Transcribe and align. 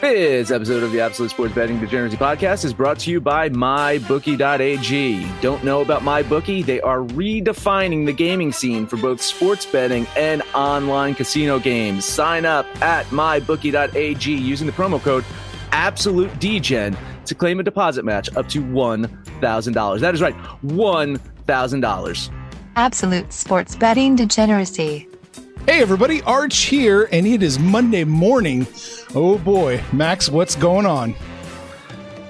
This 0.00 0.50
episode 0.50 0.82
of 0.82 0.92
the 0.92 1.00
Absolute 1.00 1.30
Sports 1.30 1.54
Betting 1.54 1.80
Degeneracy 1.80 2.18
Podcast 2.18 2.66
is 2.66 2.74
brought 2.74 2.98
to 3.00 3.10
you 3.10 3.18
by 3.18 3.48
MyBookie.ag. 3.48 5.26
Don't 5.40 5.64
know 5.64 5.80
about 5.80 6.02
MyBookie? 6.02 6.66
They 6.66 6.82
are 6.82 6.98
redefining 6.98 8.04
the 8.04 8.12
gaming 8.12 8.52
scene 8.52 8.86
for 8.86 8.98
both 8.98 9.22
sports 9.22 9.64
betting 9.64 10.06
and 10.14 10.42
online 10.54 11.14
casino 11.14 11.58
games. 11.58 12.04
Sign 12.04 12.44
up 12.44 12.66
at 12.82 13.06
MyBookie.ag 13.06 14.30
using 14.30 14.66
the 14.66 14.72
promo 14.74 15.00
code 15.00 15.24
AbsoluteDegen 15.70 16.94
to 17.24 17.34
claim 17.34 17.58
a 17.58 17.62
deposit 17.62 18.04
match 18.04 18.28
up 18.36 18.50
to 18.50 18.60
$1,000. 18.60 20.00
That 20.00 20.14
is 20.14 20.20
right, 20.20 20.36
$1,000. 20.62 22.30
Absolute 22.76 23.32
Sports 23.32 23.74
Betting 23.74 24.14
Degeneracy. 24.14 25.08
Hey 25.66 25.82
everybody, 25.82 26.22
Arch 26.22 26.58
here, 26.58 27.08
and 27.10 27.26
it 27.26 27.42
is 27.42 27.58
Monday 27.58 28.04
morning. 28.04 28.68
Oh 29.16 29.36
boy, 29.36 29.82
Max, 29.92 30.28
what's 30.28 30.54
going 30.54 30.86
on? 30.86 31.12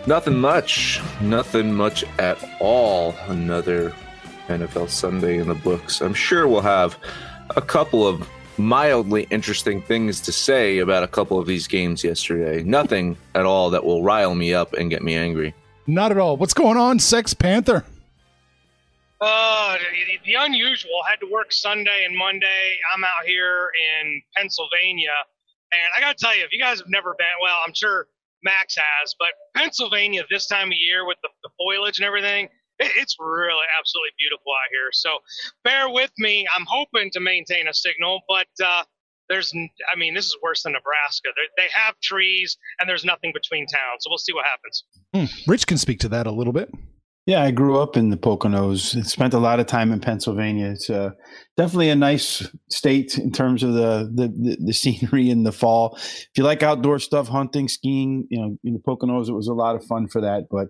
Nothing 0.06 0.38
much. 0.38 1.02
Nothing 1.20 1.74
much 1.74 2.02
at 2.18 2.42
all. 2.60 3.14
Another 3.28 3.94
NFL 4.48 4.88
Sunday 4.88 5.36
in 5.36 5.48
the 5.48 5.54
books. 5.54 6.00
I'm 6.00 6.14
sure 6.14 6.48
we'll 6.48 6.62
have 6.62 6.98
a 7.56 7.60
couple 7.60 8.08
of 8.08 8.26
mildly 8.56 9.26
interesting 9.30 9.82
things 9.82 10.22
to 10.22 10.32
say 10.32 10.78
about 10.78 11.02
a 11.02 11.08
couple 11.08 11.38
of 11.38 11.46
these 11.46 11.68
games 11.68 12.02
yesterday. 12.02 12.62
Nothing 12.62 13.18
at 13.34 13.44
all 13.44 13.68
that 13.68 13.84
will 13.84 14.02
rile 14.02 14.34
me 14.34 14.54
up 14.54 14.72
and 14.72 14.88
get 14.88 15.02
me 15.02 15.14
angry. 15.14 15.54
Not 15.86 16.10
at 16.10 16.16
all. 16.16 16.38
What's 16.38 16.54
going 16.54 16.78
on, 16.78 16.98
Sex 17.00 17.34
Panther? 17.34 17.84
Uh, 19.20 19.78
the, 20.24 20.34
unusual 20.34 21.00
had 21.08 21.16
to 21.20 21.26
work 21.30 21.52
Sunday 21.52 22.04
and 22.06 22.16
Monday. 22.16 22.76
I'm 22.94 23.02
out 23.02 23.24
here 23.24 23.70
in 24.00 24.20
Pennsylvania, 24.36 25.14
and 25.72 25.82
I 25.96 26.00
gotta 26.00 26.18
tell 26.18 26.36
you, 26.36 26.44
if 26.44 26.52
you 26.52 26.60
guys 26.60 26.78
have 26.78 26.90
never 26.90 27.14
been, 27.16 27.26
well, 27.40 27.56
I'm 27.66 27.72
sure 27.74 28.08
Max 28.44 28.76
has, 28.76 29.14
but 29.18 29.28
Pennsylvania 29.56 30.22
this 30.30 30.46
time 30.46 30.68
of 30.68 30.76
year 30.78 31.06
with 31.06 31.16
the, 31.22 31.30
the 31.42 31.48
foliage 31.56 31.98
and 31.98 32.06
everything, 32.06 32.44
it, 32.78 32.92
it's 32.96 33.16
really 33.18 33.64
absolutely 33.78 34.10
beautiful 34.18 34.52
out 34.52 34.68
here. 34.70 34.90
So 34.92 35.18
bear 35.64 35.88
with 35.88 36.12
me. 36.18 36.46
I'm 36.54 36.66
hoping 36.68 37.10
to 37.12 37.20
maintain 37.20 37.68
a 37.68 37.74
signal, 37.74 38.20
but 38.28 38.48
uh, 38.62 38.84
there's, 39.30 39.52
I 39.54 39.96
mean, 39.96 40.14
this 40.14 40.26
is 40.26 40.36
worse 40.42 40.62
than 40.62 40.74
Nebraska. 40.74 41.30
They, 41.36 41.62
they 41.62 41.68
have 41.72 41.98
trees, 42.02 42.58
and 42.80 42.88
there's 42.88 43.04
nothing 43.04 43.32
between 43.32 43.66
towns. 43.66 44.00
So 44.00 44.10
we'll 44.10 44.18
see 44.18 44.34
what 44.34 44.44
happens. 44.44 44.84
Hmm. 45.14 45.50
Rich 45.50 45.66
can 45.66 45.78
speak 45.78 46.00
to 46.00 46.08
that 46.10 46.26
a 46.26 46.30
little 46.30 46.52
bit. 46.52 46.70
Yeah, 47.26 47.42
I 47.42 47.50
grew 47.50 47.80
up 47.80 47.96
in 47.96 48.10
the 48.10 48.16
Poconos. 48.16 49.04
Spent 49.04 49.34
a 49.34 49.38
lot 49.40 49.58
of 49.58 49.66
time 49.66 49.90
in 49.92 49.98
Pennsylvania. 49.98 50.68
It's 50.68 50.88
uh, 50.88 51.10
definitely 51.56 51.90
a 51.90 51.96
nice 51.96 52.48
state 52.70 53.18
in 53.18 53.32
terms 53.32 53.64
of 53.64 53.74
the, 53.74 54.08
the, 54.14 54.28
the 54.28 54.56
the 54.66 54.72
scenery 54.72 55.28
in 55.28 55.42
the 55.42 55.50
fall. 55.50 55.96
If 55.96 56.30
you 56.36 56.44
like 56.44 56.62
outdoor 56.62 57.00
stuff, 57.00 57.26
hunting, 57.26 57.66
skiing, 57.66 58.28
you 58.30 58.38
know, 58.40 58.56
in 58.62 58.74
the 58.74 58.78
Poconos, 58.78 59.28
it 59.28 59.32
was 59.32 59.48
a 59.48 59.54
lot 59.54 59.74
of 59.74 59.84
fun 59.84 60.06
for 60.06 60.20
that. 60.20 60.44
But 60.48 60.68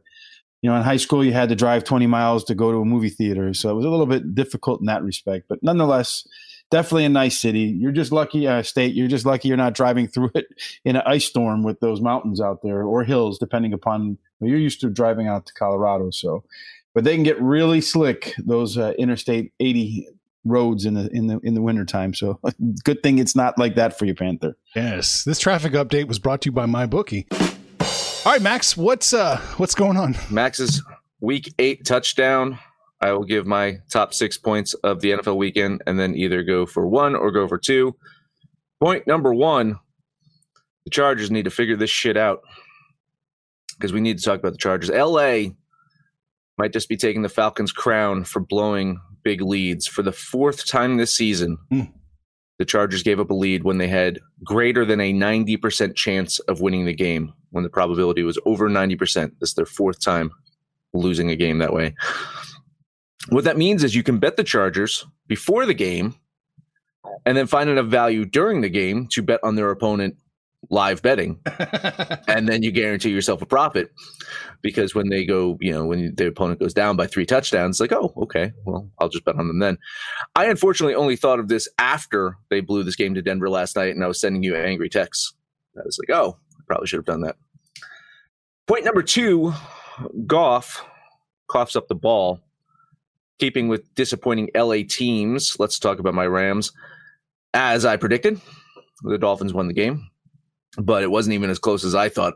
you 0.63 0.71
know, 0.71 0.77
in 0.77 0.83
high 0.83 0.97
school, 0.97 1.23
you 1.23 1.35
had 1.35 1.51
to 1.51 1.55
drive 1.55 1.85
20 1.85 2.07
miles 2.07 2.43
to 2.45 2.55
go 2.55 2.73
to 2.73 2.79
a 2.79 2.85
movie 2.87 3.11
theater, 3.11 3.53
so 3.53 3.69
it 3.71 3.75
was 3.75 3.85
a 3.85 3.91
little 3.91 4.07
bit 4.07 4.35
difficult 4.35 4.81
in 4.81 4.87
that 4.87 5.03
respect. 5.03 5.45
But 5.51 5.59
nonetheless, 5.63 6.27
definitely 6.71 7.05
a 7.05 7.11
nice 7.11 7.39
city. 7.39 7.77
You're 7.79 7.93
just 7.93 8.13
lucky, 8.13 8.49
uh, 8.49 8.63
state. 8.63 8.95
You're 8.95 9.09
just 9.09 9.27
lucky 9.27 9.49
you're 9.49 9.59
not 9.59 9.75
driving 9.75 10.09
through 10.13 10.31
it 10.35 10.47
in 10.87 10.97
an 10.97 11.03
ice 11.05 11.27
storm 11.27 11.65
with 11.65 11.81
those 11.81 12.01
mountains 12.01 12.41
out 12.41 12.61
there 12.63 12.83
or 12.83 13.05
hills, 13.05 13.39
depending 13.39 13.75
upon. 13.75 14.17
Well, 14.41 14.51
you're 14.51 14.59
used 14.59 14.81
to 14.83 14.91
driving 14.91 15.29
out 15.29 15.47
to 15.47 15.53
Colorado, 15.55 16.11
so 16.11 16.45
but 16.95 17.05
they 17.05 17.15
can 17.15 17.25
get 17.25 17.41
really 17.41 17.81
slick 17.81 18.35
those 18.39 18.79
uh, 18.79 18.93
Interstate 18.99 19.53
80 19.61 20.09
roads 20.47 20.87
in 20.87 20.95
the 20.95 21.09
in 21.13 21.27
the 21.27 21.39
in 21.43 21.55
the 21.55 21.63
wintertime. 21.63 22.15
So 22.15 22.41
good 22.85 23.03
thing 23.03 23.19
it's 23.19 23.37
not 23.37 23.59
like 23.59 23.75
that 23.75 23.99
for 23.99 24.07
you, 24.07 24.15
Panther. 24.15 24.57
Yes, 24.75 25.25
this 25.25 25.39
traffic 25.39 25.73
update 25.73 26.09
was 26.09 26.19
brought 26.19 26.43
to 26.43 26.47
you 26.47 26.53
by 26.53 26.67
my 26.67 26.87
bookie. 26.87 27.27
All 27.31 28.33
right, 28.33 28.43
Max, 28.43 28.77
what's 28.77 29.13
uh 29.13 29.39
what's 29.57 29.75
going 29.75 29.97
on? 29.97 30.17
Max's 30.31 30.83
week 31.21 31.53
eight 31.59 31.85
touchdown. 31.85 32.59
I 33.01 33.13
will 33.13 33.25
give 33.25 33.47
my 33.47 33.79
top 33.91 34.15
six 34.15 34.39
points 34.39 34.73
of 34.75 35.01
the 35.01 35.13
NFL 35.13 35.37
weekend 35.37 35.83
and 35.87 35.99
then 35.99 36.15
either 36.15 36.43
go 36.43 36.65
for 36.65 36.87
one 36.87 37.15
or 37.15 37.31
go 37.31 37.47
for 37.47 37.59
two. 37.59 37.95
Point 38.81 39.07
number 39.07 39.35
one 39.35 39.79
the 40.85 40.91
Chargers 40.91 41.31
need 41.31 41.45
to 41.45 41.51
figure 41.51 41.77
this 41.77 41.91
shit 41.91 42.17
out 42.17 42.43
because 43.79 43.93
we 43.93 44.01
need 44.01 44.19
to 44.19 44.25
talk 44.25 44.39
about 44.39 44.53
the 44.53 44.59
Chargers. 44.59 44.91
LA 44.91 45.53
might 46.59 46.73
just 46.73 46.89
be 46.89 46.97
taking 46.97 47.23
the 47.23 47.29
Falcons' 47.29 47.73
crown 47.73 48.25
for 48.25 48.41
blowing 48.41 49.01
big 49.23 49.43
leads 49.43 49.87
for 49.87 50.03
the 50.03 50.13
fourth 50.13 50.67
time 50.67 50.97
this 50.97 51.15
season. 51.15 51.59
Mm. 51.73 51.93
The 52.59 52.65
Chargers 52.65 53.03
gave 53.03 53.21
up 53.21 53.31
a 53.31 53.35
lead 53.35 53.65
when 53.65 53.79
they 53.79 53.89
had 53.89 54.21
greater 54.43 54.85
than 54.85 55.01
a 55.01 55.13
90% 55.13 55.95
chance 55.95 56.39
of 56.41 56.61
winning 56.61 56.87
the 56.87 56.95
game, 56.95 57.35
when 57.51 57.65
the 57.65 57.71
probability 57.71 58.23
was 58.23 58.39
over 58.47 58.69
90%. 58.69 59.33
This 59.41 59.51
is 59.51 59.55
their 59.55 59.67
fourth 59.67 60.01
time 60.03 60.31
losing 60.95 61.31
a 61.31 61.37
game 61.37 61.59
that 61.59 61.75
way. 61.75 61.95
What 63.29 63.45
that 63.45 63.59
means 63.59 63.85
is 63.85 63.95
you 63.95 64.03
can 64.03 64.19
bet 64.19 64.37
the 64.37 64.45
Chargers 64.45 65.05
before 65.27 65.67
the 65.67 65.75
game 65.75 66.15
and 67.27 67.37
then 67.37 67.47
find 67.47 67.69
enough 67.69 67.87
value 67.87 68.25
during 68.25 68.61
the 68.61 68.69
game 68.69 69.09
to 69.09 69.23
bet 69.23 69.41
on 69.43 69.57
their 69.57 69.71
opponent 69.71 70.17
live 70.71 71.03
betting. 71.03 71.39
And 72.29 72.49
then 72.49 72.63
you 72.63 72.71
guarantee 72.73 73.11
yourself 73.11 73.41
a 73.41 73.47
profit 73.47 73.91
because 74.61 74.95
when 74.95 75.09
they 75.09 75.25
go 75.25 75.57
you 75.61 75.71
know 75.71 75.87
when 75.87 76.15
the 76.17 76.27
opponent 76.27 76.61
goes 76.61 76.75
down 76.75 76.97
by 76.97 77.07
three 77.07 77.25
touchdowns 77.25 77.81
like 77.81 77.93
oh 77.93 78.13
okay 78.17 78.53
well 78.65 78.91
i'll 78.99 79.09
just 79.09 79.25
bet 79.25 79.37
on 79.37 79.47
them 79.47 79.61
then. 79.61 79.79
I 80.35 80.47
unfortunately 80.47 80.95
only 80.95 81.17
thought 81.17 81.39
of 81.39 81.49
this 81.49 81.69
after 81.79 82.37
they 82.51 82.61
blew 82.61 82.83
this 82.83 82.97
game 82.97 83.15
to 83.15 83.23
denver 83.23 83.49
last 83.49 83.77
night 83.77 83.95
and 83.95 84.05
i 84.05 84.07
was 84.07 84.21
sending 84.21 84.43
you 84.43 84.57
angry 84.57 84.89
texts. 84.89 85.35
I 85.79 85.83
was 85.85 85.99
like 85.99 86.19
oh 86.19 86.37
i 86.53 86.63
probably 86.67 86.89
should 86.89 86.99
have 86.99 87.07
done 87.07 87.23
that. 87.23 87.37
Point 88.67 88.85
number 88.85 89.03
two 89.03 89.55
goff 90.27 90.85
coughs 91.49 91.77
up 91.77 91.89
the 91.89 91.95
ball 91.95 92.41
keeping 93.39 93.69
with 93.69 93.95
disappointing 93.95 94.51
la 94.55 94.77
teams. 94.89 95.57
Let's 95.59 95.79
talk 95.79 96.01
about 96.01 96.15
my 96.15 96.27
rams. 96.27 96.73
As 97.55 97.85
i 97.85 97.97
predicted 97.97 98.41
the 99.03 99.19
dolphins 99.19 99.55
won 99.55 99.69
the 99.69 99.75
game 99.75 100.11
but 100.79 101.03
it 101.03 101.11
wasn't 101.11 101.35
even 101.35 101.51
as 101.51 101.59
close 101.59 101.85
as 101.85 101.95
I 101.95 102.09
thought. 102.09 102.35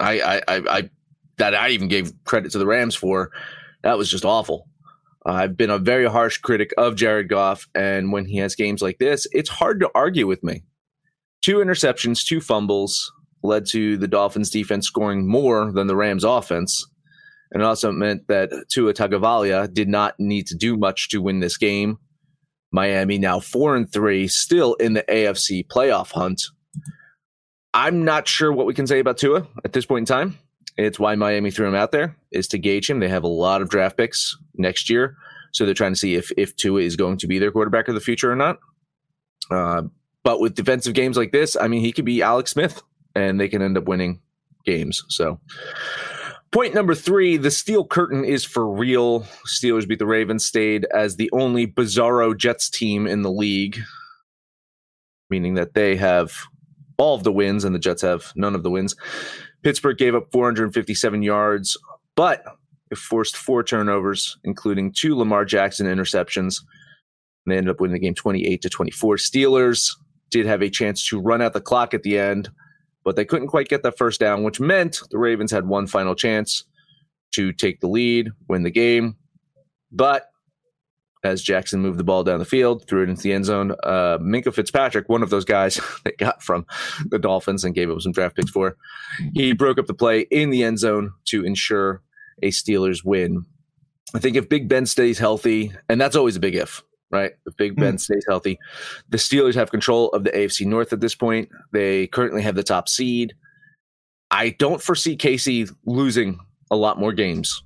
I, 0.00 0.20
I, 0.20 0.36
I, 0.36 0.62
I 0.78 0.90
that 1.38 1.54
I 1.54 1.70
even 1.70 1.88
gave 1.88 2.12
credit 2.24 2.52
to 2.52 2.58
the 2.58 2.66
Rams 2.66 2.94
for. 2.94 3.30
That 3.82 3.98
was 3.98 4.10
just 4.10 4.24
awful. 4.24 4.68
I've 5.26 5.56
been 5.56 5.70
a 5.70 5.78
very 5.78 6.06
harsh 6.06 6.38
critic 6.38 6.72
of 6.76 6.96
Jared 6.96 7.28
Goff, 7.28 7.66
and 7.74 8.12
when 8.12 8.26
he 8.26 8.38
has 8.38 8.54
games 8.54 8.82
like 8.82 8.98
this, 8.98 9.26
it's 9.32 9.48
hard 9.48 9.80
to 9.80 9.90
argue 9.94 10.26
with 10.26 10.44
me. 10.44 10.64
Two 11.42 11.56
interceptions, 11.56 12.24
two 12.24 12.40
fumbles 12.40 13.10
led 13.42 13.66
to 13.66 13.96
the 13.96 14.08
Dolphins 14.08 14.50
defense 14.50 14.86
scoring 14.86 15.28
more 15.28 15.70
than 15.72 15.86
the 15.86 15.96
Rams 15.96 16.24
offense. 16.24 16.86
And 17.52 17.62
it 17.62 17.66
also 17.66 17.92
meant 17.92 18.26
that 18.28 18.50
Tua 18.72 18.94
Tagovailoa 18.94 19.72
did 19.72 19.88
not 19.88 20.14
need 20.18 20.46
to 20.48 20.56
do 20.56 20.76
much 20.76 21.10
to 21.10 21.22
win 21.22 21.40
this 21.40 21.56
game. 21.56 21.98
Miami 22.72 23.18
now 23.18 23.38
four 23.38 23.76
and 23.76 23.90
three, 23.90 24.26
still 24.26 24.74
in 24.74 24.94
the 24.94 25.04
AFC 25.08 25.66
playoff 25.66 26.10
hunt. 26.10 26.42
I'm 27.74 28.04
not 28.04 28.28
sure 28.28 28.52
what 28.52 28.66
we 28.66 28.72
can 28.72 28.86
say 28.86 29.00
about 29.00 29.18
Tua 29.18 29.46
at 29.64 29.72
this 29.72 29.84
point 29.84 30.08
in 30.08 30.14
time. 30.14 30.38
It's 30.76 30.98
why 30.98 31.16
Miami 31.16 31.50
threw 31.50 31.66
him 31.66 31.74
out 31.74 31.90
there 31.90 32.16
is 32.30 32.46
to 32.48 32.58
gauge 32.58 32.88
him. 32.88 33.00
They 33.00 33.08
have 33.08 33.24
a 33.24 33.28
lot 33.28 33.62
of 33.62 33.68
draft 33.68 33.96
picks 33.96 34.36
next 34.54 34.88
year, 34.88 35.16
so 35.52 35.64
they're 35.64 35.74
trying 35.74 35.92
to 35.92 35.98
see 35.98 36.14
if 36.14 36.32
if 36.36 36.54
Tua 36.56 36.80
is 36.80 36.96
going 36.96 37.18
to 37.18 37.26
be 37.26 37.38
their 37.38 37.50
quarterback 37.50 37.88
of 37.88 37.94
the 37.94 38.00
future 38.00 38.30
or 38.30 38.36
not. 38.36 38.58
Uh, 39.50 39.82
but 40.22 40.40
with 40.40 40.54
defensive 40.54 40.94
games 40.94 41.16
like 41.16 41.32
this, 41.32 41.56
I 41.56 41.68
mean, 41.68 41.80
he 41.80 41.92
could 41.92 42.04
be 42.04 42.22
Alex 42.22 42.52
Smith, 42.52 42.82
and 43.14 43.40
they 43.40 43.48
can 43.48 43.60
end 43.60 43.76
up 43.76 43.84
winning 43.84 44.20
games. 44.64 45.04
So, 45.08 45.38
point 46.50 46.74
number 46.74 46.94
three: 46.94 47.36
the 47.36 47.50
steel 47.50 47.84
curtain 47.84 48.24
is 48.24 48.44
for 48.44 48.68
real. 48.68 49.26
Steelers 49.46 49.86
beat 49.86 49.98
the 49.98 50.06
Ravens, 50.06 50.44
stayed 50.44 50.86
as 50.94 51.16
the 51.16 51.30
only 51.32 51.66
bizarro 51.66 52.36
Jets 52.36 52.70
team 52.70 53.06
in 53.06 53.22
the 53.22 53.30
league, 53.30 53.80
meaning 55.28 55.54
that 55.54 55.74
they 55.74 55.96
have 55.96 56.32
all 56.98 57.14
of 57.14 57.24
the 57.24 57.32
wins, 57.32 57.64
and 57.64 57.74
the 57.74 57.78
Jets 57.78 58.02
have 58.02 58.32
none 58.36 58.54
of 58.54 58.62
the 58.62 58.70
wins. 58.70 58.94
Pittsburgh 59.62 59.96
gave 59.96 60.14
up 60.14 60.28
457 60.32 61.22
yards, 61.22 61.76
but 62.16 62.44
it 62.90 62.98
forced 62.98 63.36
four 63.36 63.62
turnovers, 63.62 64.38
including 64.44 64.92
two 64.92 65.16
Lamar 65.16 65.44
Jackson 65.44 65.86
interceptions. 65.86 66.60
And 67.44 67.52
they 67.52 67.56
ended 67.56 67.70
up 67.70 67.80
winning 67.80 67.94
the 67.94 68.00
game 68.00 68.14
28 68.14 68.62
to 68.62 68.68
24. 68.68 69.16
Steelers 69.16 69.90
did 70.30 70.46
have 70.46 70.62
a 70.62 70.70
chance 70.70 71.06
to 71.08 71.20
run 71.20 71.42
out 71.42 71.52
the 71.52 71.60
clock 71.60 71.94
at 71.94 72.02
the 72.02 72.18
end, 72.18 72.50
but 73.04 73.16
they 73.16 73.24
couldn't 73.24 73.48
quite 73.48 73.68
get 73.68 73.82
that 73.82 73.98
first 73.98 74.20
down, 74.20 74.42
which 74.44 74.60
meant 74.60 75.00
the 75.10 75.18
Ravens 75.18 75.50
had 75.50 75.66
one 75.66 75.86
final 75.86 76.14
chance 76.14 76.64
to 77.32 77.52
take 77.52 77.80
the 77.80 77.88
lead, 77.88 78.30
win 78.48 78.62
the 78.62 78.70
game. 78.70 79.16
But 79.90 80.28
as 81.24 81.42
Jackson 81.42 81.80
moved 81.80 81.98
the 81.98 82.04
ball 82.04 82.22
down 82.22 82.38
the 82.38 82.44
field, 82.44 82.86
threw 82.86 83.02
it 83.02 83.08
into 83.08 83.22
the 83.22 83.32
end 83.32 83.46
zone. 83.46 83.72
Uh, 83.82 84.18
Minkah 84.18 84.54
Fitzpatrick, 84.54 85.08
one 85.08 85.22
of 85.22 85.30
those 85.30 85.44
guys 85.44 85.80
that 86.04 86.18
got 86.18 86.42
from 86.42 86.66
the 87.06 87.18
Dolphins 87.18 87.64
and 87.64 87.74
gave 87.74 87.90
up 87.90 88.00
some 88.02 88.12
draft 88.12 88.36
picks 88.36 88.50
for, 88.50 88.76
he 89.32 89.52
broke 89.52 89.78
up 89.78 89.86
the 89.86 89.94
play 89.94 90.20
in 90.30 90.50
the 90.50 90.62
end 90.62 90.78
zone 90.78 91.12
to 91.26 91.44
ensure 91.44 92.02
a 92.42 92.50
Steelers 92.50 93.04
win. 93.04 93.44
I 94.14 94.18
think 94.18 94.36
if 94.36 94.48
Big 94.48 94.68
Ben 94.68 94.86
stays 94.86 95.18
healthy, 95.18 95.72
and 95.88 96.00
that's 96.00 96.14
always 96.14 96.36
a 96.36 96.40
big 96.40 96.54
if, 96.54 96.82
right? 97.10 97.32
If 97.46 97.56
Big 97.56 97.74
Ben 97.74 97.94
mm. 97.94 98.00
stays 98.00 98.24
healthy, 98.28 98.58
the 99.08 99.16
Steelers 99.16 99.54
have 99.54 99.70
control 99.70 100.10
of 100.10 100.24
the 100.24 100.30
AFC 100.30 100.66
North 100.66 100.92
at 100.92 101.00
this 101.00 101.14
point. 101.14 101.48
They 101.72 102.06
currently 102.08 102.42
have 102.42 102.54
the 102.54 102.62
top 102.62 102.88
seed. 102.88 103.34
I 104.30 104.50
don't 104.50 104.82
foresee 104.82 105.16
KC 105.16 105.74
losing 105.86 106.38
a 106.70 106.76
lot 106.76 106.98
more 106.98 107.12
games. 107.12 107.62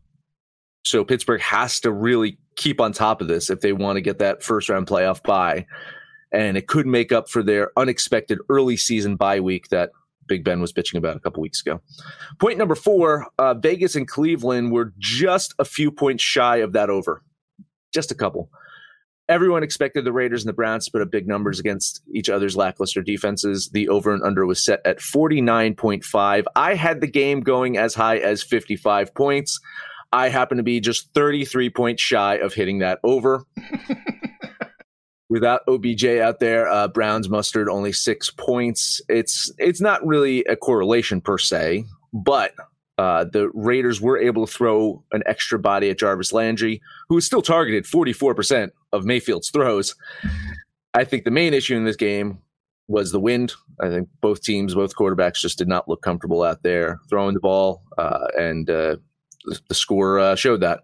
So 0.88 1.04
Pittsburgh 1.04 1.42
has 1.42 1.80
to 1.80 1.92
really 1.92 2.38
keep 2.56 2.80
on 2.80 2.92
top 2.92 3.20
of 3.20 3.28
this 3.28 3.50
if 3.50 3.60
they 3.60 3.74
want 3.74 3.96
to 3.96 4.00
get 4.00 4.18
that 4.20 4.42
first 4.42 4.70
round 4.70 4.86
playoff 4.86 5.22
bye. 5.22 5.66
And 6.32 6.56
it 6.56 6.66
could 6.66 6.86
make 6.86 7.12
up 7.12 7.28
for 7.28 7.42
their 7.42 7.70
unexpected 7.76 8.38
early 8.48 8.76
season 8.76 9.16
bye 9.16 9.40
week 9.40 9.68
that 9.68 9.90
Big 10.26 10.44
Ben 10.44 10.60
was 10.60 10.72
bitching 10.72 10.96
about 10.96 11.16
a 11.16 11.20
couple 11.20 11.42
weeks 11.42 11.60
ago. 11.60 11.80
Point 12.38 12.58
number 12.58 12.74
four 12.74 13.26
uh, 13.38 13.54
Vegas 13.54 13.96
and 13.96 14.08
Cleveland 14.08 14.72
were 14.72 14.92
just 14.98 15.54
a 15.58 15.64
few 15.64 15.90
points 15.90 16.22
shy 16.22 16.56
of 16.58 16.72
that 16.72 16.88
over, 16.88 17.22
just 17.92 18.10
a 18.10 18.14
couple. 18.14 18.50
Everyone 19.28 19.62
expected 19.62 20.06
the 20.06 20.12
Raiders 20.12 20.42
and 20.42 20.48
the 20.48 20.54
Browns 20.54 20.86
to 20.86 20.90
put 20.90 21.02
up 21.02 21.10
big 21.10 21.28
numbers 21.28 21.60
against 21.60 22.00
each 22.14 22.30
other's 22.30 22.56
lackluster 22.56 23.02
defenses. 23.02 23.68
The 23.70 23.90
over 23.90 24.14
and 24.14 24.22
under 24.22 24.46
was 24.46 24.64
set 24.64 24.80
at 24.86 25.00
49.5. 25.00 26.44
I 26.56 26.74
had 26.74 27.02
the 27.02 27.06
game 27.06 27.40
going 27.40 27.76
as 27.76 27.94
high 27.94 28.16
as 28.16 28.42
55 28.42 29.14
points. 29.14 29.60
I 30.12 30.28
happen 30.28 30.56
to 30.56 30.62
be 30.62 30.80
just 30.80 31.12
33 31.14 31.70
points 31.70 32.02
shy 32.02 32.36
of 32.36 32.54
hitting 32.54 32.78
that 32.78 32.98
over. 33.04 33.44
Without 35.30 35.60
OBJ 35.68 36.06
out 36.06 36.40
there, 36.40 36.68
uh, 36.68 36.88
Browns 36.88 37.28
mustered 37.28 37.68
only 37.68 37.92
six 37.92 38.30
points. 38.30 39.02
It's 39.10 39.52
it's 39.58 39.80
not 39.80 40.06
really 40.06 40.42
a 40.44 40.56
correlation 40.56 41.20
per 41.20 41.36
se, 41.36 41.84
but 42.14 42.54
uh, 42.96 43.24
the 43.24 43.50
Raiders 43.52 44.00
were 44.00 44.18
able 44.18 44.46
to 44.46 44.52
throw 44.52 45.04
an 45.12 45.22
extra 45.26 45.58
body 45.58 45.90
at 45.90 45.98
Jarvis 45.98 46.32
Landry, 46.32 46.80
who 47.08 47.14
was 47.14 47.26
still 47.26 47.42
targeted 47.42 47.84
44% 47.84 48.70
of 48.92 49.04
Mayfield's 49.04 49.50
throws. 49.50 49.94
I 50.94 51.04
think 51.04 51.24
the 51.24 51.30
main 51.30 51.54
issue 51.54 51.76
in 51.76 51.84
this 51.84 51.96
game 51.96 52.38
was 52.88 53.12
the 53.12 53.20
wind. 53.20 53.52
I 53.80 53.88
think 53.88 54.08
both 54.20 54.42
teams, 54.42 54.74
both 54.74 54.96
quarterbacks, 54.96 55.40
just 55.40 55.58
did 55.58 55.68
not 55.68 55.88
look 55.88 56.02
comfortable 56.02 56.42
out 56.42 56.62
there 56.62 56.98
throwing 57.08 57.34
the 57.34 57.40
ball, 57.40 57.82
uh, 57.98 58.26
and 58.36 58.68
uh, 58.68 58.96
the 59.44 59.74
score 59.74 60.18
uh, 60.18 60.36
showed 60.36 60.60
that. 60.60 60.80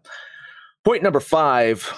Point 0.84 1.02
number 1.02 1.20
five 1.20 1.92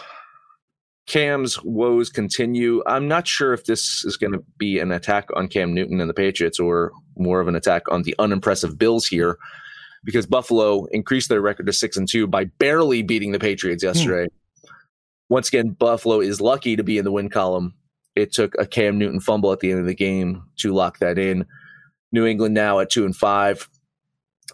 Cam's 1.06 1.62
woes 1.62 2.10
continue. 2.10 2.82
I'm 2.86 3.06
not 3.06 3.28
sure 3.28 3.52
if 3.52 3.64
this 3.64 4.04
is 4.04 4.16
going 4.16 4.32
to 4.32 4.44
be 4.58 4.80
an 4.80 4.90
attack 4.90 5.28
on 5.34 5.48
Cam 5.48 5.72
Newton 5.72 6.00
and 6.00 6.10
the 6.10 6.14
Patriots 6.14 6.58
or 6.58 6.92
more 7.16 7.40
of 7.40 7.48
an 7.48 7.54
attack 7.54 7.82
on 7.90 8.02
the 8.02 8.14
unimpressive 8.18 8.76
Bills 8.76 9.06
here 9.06 9.38
because 10.04 10.26
Buffalo 10.26 10.86
increased 10.86 11.28
their 11.28 11.40
record 11.40 11.66
to 11.66 11.72
six 11.72 11.96
and 11.96 12.08
two 12.08 12.26
by 12.26 12.44
barely 12.44 13.02
beating 13.02 13.32
the 13.32 13.38
Patriots 13.38 13.82
hmm. 13.82 13.88
yesterday. 13.88 14.24
Hmm. 14.24 14.70
Once 15.28 15.48
again, 15.48 15.70
Buffalo 15.70 16.20
is 16.20 16.40
lucky 16.40 16.76
to 16.76 16.84
be 16.84 16.98
in 16.98 17.04
the 17.04 17.12
win 17.12 17.28
column. 17.28 17.74
It 18.14 18.32
took 18.32 18.54
a 18.58 18.66
Cam 18.66 18.98
Newton 18.98 19.20
fumble 19.20 19.52
at 19.52 19.60
the 19.60 19.70
end 19.70 19.80
of 19.80 19.86
the 19.86 19.94
game 19.94 20.42
to 20.58 20.72
lock 20.72 20.98
that 20.98 21.18
in. 21.18 21.46
New 22.12 22.26
England 22.26 22.54
now 22.54 22.80
at 22.80 22.90
two 22.90 23.04
and 23.04 23.14
five 23.14 23.68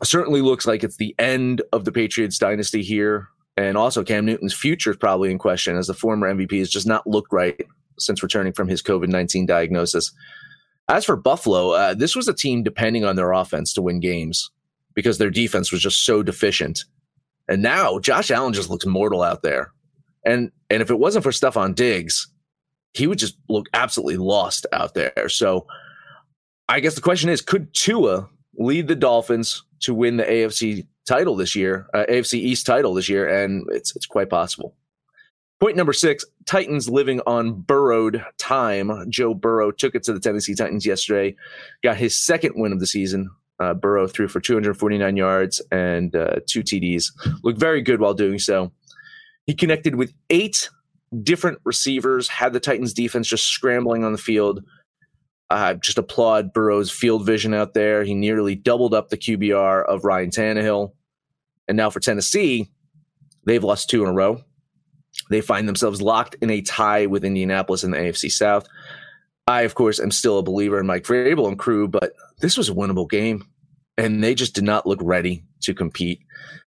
certainly 0.05 0.41
looks 0.41 0.67
like 0.67 0.83
it's 0.83 0.97
the 0.97 1.15
end 1.19 1.63
of 1.73 1.85
the 1.85 1.93
Patriots 1.93 2.39
dynasty 2.39 2.83
here. 2.83 3.29
And 3.57 3.77
also, 3.77 4.03
Cam 4.03 4.25
Newton's 4.25 4.55
future 4.55 4.93
is 4.93 4.97
probably 4.97 5.31
in 5.31 5.39
question 5.39 5.77
as 5.77 5.87
the 5.87 5.95
former 5.95 6.33
MVP 6.33 6.59
has 6.59 6.71
just 6.71 6.87
not 6.87 7.07
looked 7.07 7.33
right 7.33 7.61
since 7.99 8.23
returning 8.23 8.53
from 8.53 8.69
his 8.69 8.83
COVID 8.83 9.09
19 9.09 9.47
diagnosis. 9.47 10.13
As 10.89 11.05
for 11.05 11.17
Buffalo, 11.17 11.71
uh, 11.71 11.95
this 11.95 12.17
was 12.17 12.29
a 12.29 12.35
team 12.35 12.63
depending 12.63 13.05
on 13.05 13.17
their 13.17 13.33
offense 13.33 13.73
to 13.75 13.83
win 13.83 14.01
games 14.01 14.51
because 14.95 15.19
their 15.19 15.31
defense 15.31 15.71
was 15.71 15.81
just 15.81 16.05
so 16.05 16.23
deficient. 16.23 16.85
And 17.49 17.63
now 17.63 17.99
Josh 17.99 18.31
Allen 18.31 18.53
just 18.53 18.71
looks 18.71 18.87
mortal 18.87 19.23
out 19.23 19.43
there. 19.43 19.73
And 20.25 20.51
and 20.71 20.83
if 20.83 20.91
it 20.91 20.99
wasn't 20.99 21.25
for 21.25 21.31
Stefon 21.31 21.75
Diggs, 21.75 22.29
he 22.95 23.07
would 23.07 23.19
just 23.19 23.37
look 23.49 23.67
absolutely 23.75 24.17
lost 24.17 24.67
out 24.73 24.95
there. 24.95 25.29
So 25.29 25.67
I 26.69 26.81
guess 26.81 26.95
the 26.95 27.01
question 27.01 27.29
is 27.29 27.43
could 27.43 27.73
Tua 27.75 28.29
lead 28.59 28.89
the 28.89 28.95
Dolphins 28.95 29.65
to 29.83 29.95
win 29.95 30.17
the 30.17 30.25
AFC 30.25 30.87
title 31.07 31.37
this 31.37 31.55
year, 31.55 31.87
uh, 31.95 32.05
AFC 32.09 32.35
East 32.35 32.67
title 32.67 32.95
this 32.95 33.09
year, 33.09 33.29
and 33.29 33.67
it's 33.71 33.95
it's 33.97 34.07
quite 34.07 34.31
possible. 34.31 34.75
Point 35.61 35.77
number 35.77 35.93
six: 35.93 36.25
Titans 36.47 36.89
living 36.89 37.21
on 37.27 37.61
burrowed 37.61 38.25
time. 38.39 39.11
Joe 39.11 39.35
Burrow 39.35 39.71
took 39.71 39.95
it 39.95 40.03
to 40.05 40.13
the 40.13 40.21
Tennessee 40.21 40.55
Titans 40.55 40.87
yesterday, 40.87 41.37
got 41.83 41.97
his 41.97 42.17
second 42.17 42.55
win 42.57 42.73
of 42.73 42.81
the 42.81 42.87
season. 42.87 43.31
Uh, 43.61 43.75
Burrow 43.75 44.09
threw 44.09 44.27
for 44.27 44.41
249 44.41 45.17
yards 45.17 45.63
and 45.71 46.17
uh, 46.17 46.37
two 46.49 46.63
TDs. 46.63 47.13
Looked 47.45 47.61
very 47.61 47.81
good 47.81 48.01
while 48.01 48.15
doing 48.15 48.41
so. 48.41 48.73
He 49.47 49.55
connected 49.55 49.95
with 49.95 50.13
eight 50.31 50.69
different 51.23 51.59
receivers, 51.65 52.29
had 52.29 52.53
the 52.53 52.61
Titans 52.61 52.93
defense 52.93 53.29
just 53.29 53.47
scrambling 53.47 54.03
on 54.03 54.13
the 54.13 54.19
field. 54.19 54.65
I 55.53 55.75
just 55.75 55.99
applaud 55.99 56.53
Burrow's 56.53 56.91
field 56.91 57.27
vision 57.27 57.55
out 57.55 57.75
there. 57.75 58.05
He 58.05 58.15
nearly 58.15 58.55
doubled 58.55 58.95
up 58.95 59.09
the 59.09 59.19
QBR 59.19 59.85
of 59.85 60.05
Ryan 60.05 60.31
Tannehill. 60.31 60.93
And 61.69 61.77
now 61.77 61.91
for 61.91 62.01
Tennessee, 62.01 62.71
they've 63.45 63.63
lost 63.63 63.91
two 63.91 64.03
in 64.03 64.09
a 64.09 64.13
row. 64.13 64.43
They 65.31 65.41
find 65.41 65.69
themselves 65.69 66.01
locked 66.01 66.37
in 66.41 66.51
a 66.51 66.63
tie 66.63 67.07
with 67.07 67.25
Indianapolis 67.25 67.85
in 67.85 67.91
the 67.91 67.99
AFC 67.99 68.31
South. 68.31 68.67
I, 69.47 69.63
of 69.63 69.75
course, 69.75 70.01
am 70.01 70.11
still 70.11 70.39
a 70.39 70.43
believer 70.43 70.79
in 70.79 70.87
Mike 70.87 71.05
Vrabel 71.05 71.49
and 71.49 71.59
crew, 71.59 71.89
but 71.89 72.13
this 72.41 72.57
was 72.57 72.69
a 72.69 72.75
winnable 72.75 73.09
game, 73.09 73.45
and 73.99 74.23
they 74.23 74.35
just 74.35 74.55
did 74.55 74.65
not 74.65 74.87
look 74.87 75.01
ready 75.03 75.45
to 75.63 75.75
compete. 75.75 76.21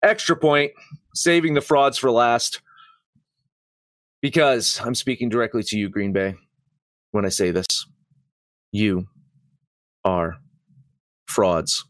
Extra 0.03 0.37
point, 0.37 0.73
saving 1.15 1.55
the 1.55 1.61
frauds 1.61 1.99
for 1.99 2.11
last, 2.11 2.61
because 4.21 4.81
I'm 4.85 4.95
speaking 4.95 5.29
directly 5.29 5.63
to 5.65 5.79
you, 5.79 5.89
Green 5.89 6.13
Bay, 6.13 6.35
when 7.11 7.25
I 7.25 7.31
say 7.31 7.51
this. 7.51 7.67
You 8.73 9.07
are 10.05 10.37
frauds. 11.27 11.85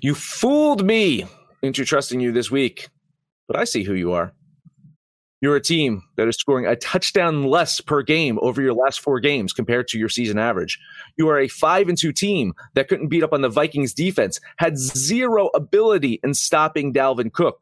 You 0.00 0.14
fooled 0.14 0.84
me 0.84 1.26
into 1.62 1.84
trusting 1.84 2.20
you 2.20 2.32
this 2.32 2.50
week, 2.50 2.88
but 3.46 3.56
I 3.56 3.64
see 3.64 3.82
who 3.82 3.94
you 3.94 4.12
are. 4.12 4.32
You're 5.40 5.56
a 5.56 5.60
team 5.60 6.02
that 6.16 6.26
is 6.26 6.36
scoring 6.36 6.66
a 6.66 6.74
touchdown 6.74 7.44
less 7.44 7.80
per 7.80 8.02
game 8.02 8.40
over 8.42 8.60
your 8.60 8.74
last 8.74 9.00
four 9.00 9.20
games 9.20 9.52
compared 9.52 9.86
to 9.88 9.98
your 9.98 10.08
season 10.08 10.36
average. 10.36 10.80
You 11.16 11.28
are 11.28 11.38
a 11.38 11.46
five 11.46 11.88
and 11.88 11.96
two 11.96 12.12
team 12.12 12.54
that 12.74 12.88
couldn't 12.88 13.08
beat 13.08 13.22
up 13.22 13.32
on 13.32 13.42
the 13.42 13.48
Vikings 13.48 13.94
defense, 13.94 14.40
had 14.56 14.76
zero 14.76 15.48
ability 15.54 16.18
in 16.24 16.34
stopping 16.34 16.92
Dalvin 16.92 17.32
Cook. 17.32 17.58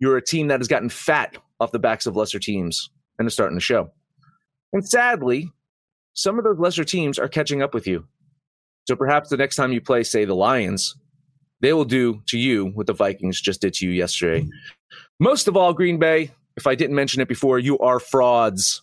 You're 0.00 0.16
a 0.16 0.24
team 0.24 0.48
that 0.48 0.58
has 0.58 0.66
gotten 0.66 0.88
fat 0.88 1.36
off 1.60 1.70
the 1.70 1.78
backs 1.78 2.06
of 2.06 2.16
lesser 2.16 2.40
teams 2.40 2.90
and 3.18 3.28
is 3.28 3.34
starting 3.34 3.56
to 3.56 3.62
show. 3.62 3.90
And 4.72 4.86
sadly, 4.86 5.52
some 6.14 6.38
of 6.38 6.44
those 6.44 6.58
lesser 6.58 6.84
teams 6.84 7.18
are 7.18 7.28
catching 7.28 7.62
up 7.62 7.74
with 7.74 7.86
you. 7.86 8.06
So 8.88 8.96
perhaps 8.96 9.28
the 9.28 9.36
next 9.36 9.56
time 9.56 9.72
you 9.72 9.80
play, 9.80 10.02
say, 10.02 10.24
the 10.24 10.34
Lions, 10.34 10.96
they 11.60 11.72
will 11.72 11.84
do 11.84 12.22
to 12.26 12.38
you 12.38 12.66
what 12.66 12.86
the 12.86 12.92
Vikings 12.92 13.40
just 13.40 13.60
did 13.60 13.74
to 13.74 13.86
you 13.86 13.92
yesterday. 13.92 14.48
Most 15.18 15.48
of 15.48 15.56
all, 15.56 15.72
Green 15.72 15.98
Bay, 15.98 16.32
if 16.56 16.66
I 16.66 16.74
didn't 16.74 16.96
mention 16.96 17.20
it 17.20 17.28
before, 17.28 17.58
you 17.58 17.78
are 17.78 18.00
frauds. 18.00 18.82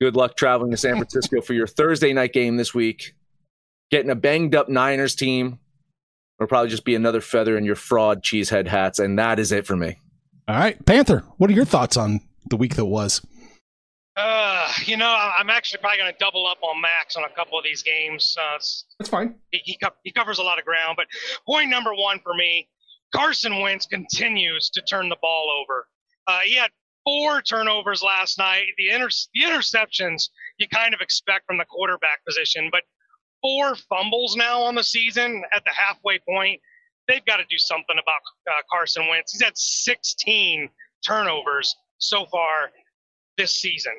Good 0.00 0.16
luck 0.16 0.36
traveling 0.36 0.70
to 0.70 0.76
San 0.76 0.94
Francisco 0.96 1.40
for 1.40 1.54
your 1.54 1.66
Thursday 1.66 2.12
night 2.12 2.32
game 2.32 2.56
this 2.56 2.74
week. 2.74 3.14
Getting 3.90 4.10
a 4.10 4.14
banged 4.14 4.54
up 4.54 4.68
Niners 4.68 5.14
team 5.14 5.58
will 6.38 6.46
probably 6.46 6.70
just 6.70 6.84
be 6.84 6.94
another 6.94 7.20
feather 7.20 7.56
in 7.56 7.64
your 7.64 7.76
fraud 7.76 8.22
cheesehead 8.22 8.66
hats. 8.66 8.98
And 8.98 9.18
that 9.18 9.38
is 9.38 9.52
it 9.52 9.66
for 9.66 9.76
me. 9.76 9.98
All 10.46 10.56
right. 10.56 10.84
Panther, 10.84 11.24
what 11.38 11.48
are 11.48 11.54
your 11.54 11.64
thoughts 11.64 11.96
on 11.96 12.20
the 12.50 12.56
week 12.56 12.76
that 12.76 12.84
was? 12.84 13.24
Uh, 14.16 14.70
you 14.84 14.96
know, 14.96 15.08
I'm 15.08 15.50
actually 15.50 15.80
probably 15.80 15.98
going 15.98 16.12
to 16.12 16.18
double 16.18 16.46
up 16.46 16.58
on 16.62 16.80
Max 16.80 17.16
on 17.16 17.24
a 17.24 17.34
couple 17.34 17.58
of 17.58 17.64
these 17.64 17.82
games. 17.82 18.36
Uh, 18.40 18.58
That's 18.98 19.08
fine. 19.10 19.34
He, 19.50 19.60
he, 19.64 19.76
co- 19.76 19.94
he 20.04 20.12
covers 20.12 20.38
a 20.38 20.42
lot 20.42 20.58
of 20.58 20.64
ground. 20.64 20.94
But 20.96 21.06
point 21.46 21.68
number 21.68 21.92
one 21.94 22.20
for 22.20 22.34
me 22.34 22.68
Carson 23.14 23.60
Wentz 23.60 23.86
continues 23.86 24.70
to 24.70 24.82
turn 24.82 25.08
the 25.08 25.16
ball 25.22 25.46
over. 25.62 25.86
Uh, 26.26 26.40
he 26.44 26.56
had 26.56 26.70
four 27.04 27.42
turnovers 27.42 28.02
last 28.02 28.38
night. 28.38 28.64
The, 28.76 28.90
inter- 28.90 29.08
the 29.34 29.42
interceptions 29.42 30.28
you 30.58 30.66
kind 30.68 30.94
of 30.94 31.00
expect 31.00 31.46
from 31.46 31.58
the 31.58 31.64
quarterback 31.64 32.24
position, 32.26 32.68
but 32.72 32.82
four 33.40 33.76
fumbles 33.88 34.36
now 34.36 34.62
on 34.62 34.74
the 34.74 34.82
season 34.82 35.42
at 35.54 35.62
the 35.64 35.70
halfway 35.70 36.18
point. 36.28 36.60
They've 37.06 37.24
got 37.24 37.36
to 37.36 37.44
do 37.50 37.58
something 37.58 37.96
about 38.02 38.20
uh, 38.50 38.62
Carson 38.70 39.06
Wentz. 39.08 39.32
He's 39.32 39.42
had 39.42 39.56
16 39.56 40.68
turnovers 41.06 41.76
so 41.98 42.24
far 42.26 42.70
this 43.36 43.54
season. 43.54 43.94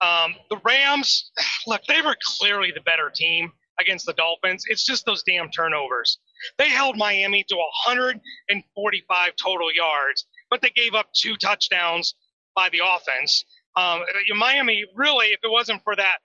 Um, 0.00 0.34
the 0.50 0.58
Rams, 0.64 1.30
look, 1.66 1.82
they 1.88 2.02
were 2.02 2.16
clearly 2.38 2.72
the 2.74 2.82
better 2.82 3.10
team. 3.14 3.52
against 3.78 4.06
the 4.06 4.14
Dolphins. 4.14 4.64
It's 4.68 4.84
just 4.84 5.04
those 5.04 5.22
damn 5.22 5.50
turnovers. 5.50 6.18
They 6.58 6.70
held 6.70 6.96
Miami 6.96 7.44
to 7.48 7.56
145 7.56 9.30
total 9.36 9.74
yards, 9.74 10.26
but 10.50 10.62
they 10.62 10.70
gave 10.70 10.94
up 10.94 11.08
two 11.12 11.36
touchdowns 11.36 12.14
by 12.54 12.70
the 12.70 12.80
offense. 12.80 13.44
Um, 13.76 14.00
Miami 14.34 14.84
really, 14.94 15.26
if 15.26 15.40
it 15.44 15.50
wasn't 15.50 15.82
for 15.84 15.94
that 15.96 16.18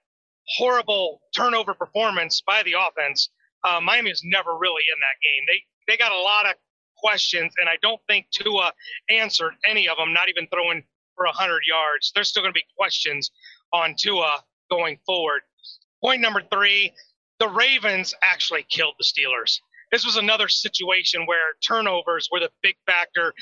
horrible 0.57 1.21
turnover 1.35 1.73
performance 1.73 2.41
by 2.45 2.63
the 2.63 2.75
offense, 2.79 3.29
uh, 3.63 3.79
Miami 3.81 4.11
was 4.11 4.23
never 4.23 4.57
really 4.57 4.83
in 4.93 4.99
that 4.99 5.17
game. 5.21 5.43
They 5.47 5.63
they 5.87 5.97
got 5.97 6.11
a 6.11 6.17
lot 6.17 6.45
of 6.45 6.53
questions, 6.97 7.53
and 7.59 7.67
I 7.67 7.75
don't 7.81 8.01
think 8.07 8.27
Tua 8.31 8.71
answered 9.09 9.53
any 9.67 9.89
of 9.89 9.97
them. 9.97 10.13
Not 10.13 10.29
even 10.29 10.47
throwing 10.47 10.83
for 11.15 11.25
100 11.25 11.63
yards. 11.67 12.11
There's 12.13 12.29
still 12.29 12.43
going 12.43 12.53
to 12.53 12.57
be 12.57 12.65
questions 12.77 13.31
on 13.73 13.95
Tua 13.97 14.43
going 14.69 14.97
forward. 15.05 15.41
Point 16.03 16.21
number 16.21 16.41
three: 16.51 16.93
the 17.39 17.47
Ravens 17.47 18.13
actually 18.21 18.65
killed 18.69 18.95
the 18.99 19.05
Steelers. 19.05 19.59
This 19.91 20.05
was 20.05 20.15
another 20.15 20.47
situation 20.47 21.25
where 21.25 21.55
turnovers 21.67 22.29
were 22.31 22.39
the 22.39 22.49
big 22.63 22.75
factor. 22.85 23.33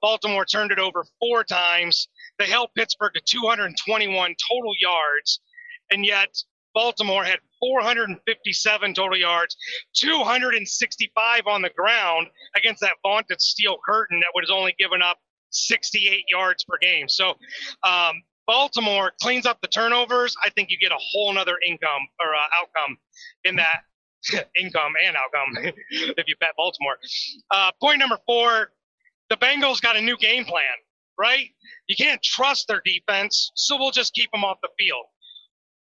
Baltimore 0.00 0.44
turned 0.44 0.72
it 0.72 0.80
over 0.80 1.04
four 1.20 1.44
times. 1.44 2.08
They 2.38 2.46
held 2.46 2.70
Pittsburgh 2.74 3.14
to 3.14 3.20
221 3.24 4.34
total 4.50 4.72
yards, 4.80 5.40
and 5.92 6.04
yet 6.04 6.34
Baltimore 6.74 7.24
had 7.24 7.38
457 7.60 8.94
total 8.94 9.16
yards, 9.16 9.56
265 9.94 11.46
on 11.46 11.62
the 11.62 11.70
ground 11.70 12.28
against 12.56 12.80
that 12.80 12.96
vaunted 13.02 13.40
steel 13.40 13.78
curtain 13.86 14.18
that 14.20 14.32
was 14.34 14.50
only 14.50 14.74
given 14.78 15.02
up 15.02 15.18
68 15.52 16.24
yards 16.30 16.64
per 16.64 16.78
game. 16.78 17.08
So 17.08 17.34
um, 17.84 18.22
Baltimore 18.46 19.12
cleans 19.20 19.46
up 19.46 19.60
the 19.62 19.68
turnovers. 19.68 20.34
I 20.44 20.50
think 20.50 20.70
you 20.70 20.78
get 20.78 20.92
a 20.92 20.98
whole 20.98 21.32
nother 21.32 21.56
income 21.66 22.06
or 22.20 22.34
uh, 22.34 22.60
outcome 22.60 22.96
in 23.44 23.56
that 23.56 23.80
income 24.60 24.92
and 25.04 25.16
outcome 25.16 25.72
if 25.90 26.24
you 26.26 26.34
bet 26.40 26.50
Baltimore. 26.56 26.96
Uh, 27.50 27.70
point 27.80 27.98
number 27.98 28.18
four 28.26 28.70
the 29.32 29.36
Bengals 29.38 29.80
got 29.80 29.96
a 29.96 30.00
new 30.00 30.16
game 30.18 30.44
plan, 30.44 30.62
right? 31.18 31.48
You 31.86 31.96
can't 31.96 32.22
trust 32.22 32.68
their 32.68 32.82
defense, 32.84 33.50
so 33.54 33.78
we'll 33.78 33.90
just 33.90 34.12
keep 34.12 34.30
them 34.30 34.44
off 34.44 34.58
the 34.62 34.68
field. 34.78 35.06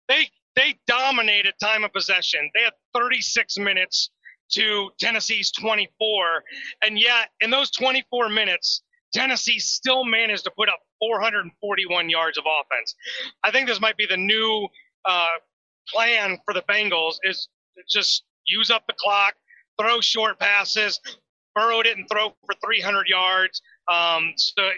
They 0.08 0.30
they 0.56 0.80
dominated 0.88 1.54
time 1.62 1.84
of 1.84 1.92
possession. 1.92 2.50
They 2.56 2.62
had 2.62 2.74
36 2.96 3.58
minutes 3.58 4.12
to 4.52 4.92
Tennessee's 4.98 5.52
24, 5.52 6.44
and 6.84 6.98
yet 6.98 7.32
in 7.42 7.50
those 7.50 7.70
24 7.72 8.30
minutes, 8.30 8.84
Tennessee 9.14 9.60
still 9.60 10.04
managed 10.04 10.44
to 10.46 10.52
put 10.52 10.70
up 10.70 10.80
441 11.00 12.10
yards 12.10 12.38
of 12.38 12.46
offense. 12.46 12.96
I 13.44 13.52
think 13.52 13.68
this 13.68 13.80
might 13.80 13.98
be 13.98 14.06
the 14.06 14.18
new 14.18 14.68
uh, 15.06 15.28
plan 15.88 16.38
for 16.46 16.54
the 16.54 16.64
Bengals 16.64 17.16
is 17.24 17.48
just 17.90 18.24
use 18.48 18.72
up 18.72 18.84
the 18.88 18.94
clock, 19.00 19.36
throw 19.80 20.02
short 20.02 20.40
passes. 20.40 21.00
Burrow 21.56 21.84
didn't 21.84 22.08
throw 22.08 22.30
for 22.46 22.56
300 22.66 23.08
yards. 23.08 23.62
Um, 23.92 24.34
so 24.38 24.70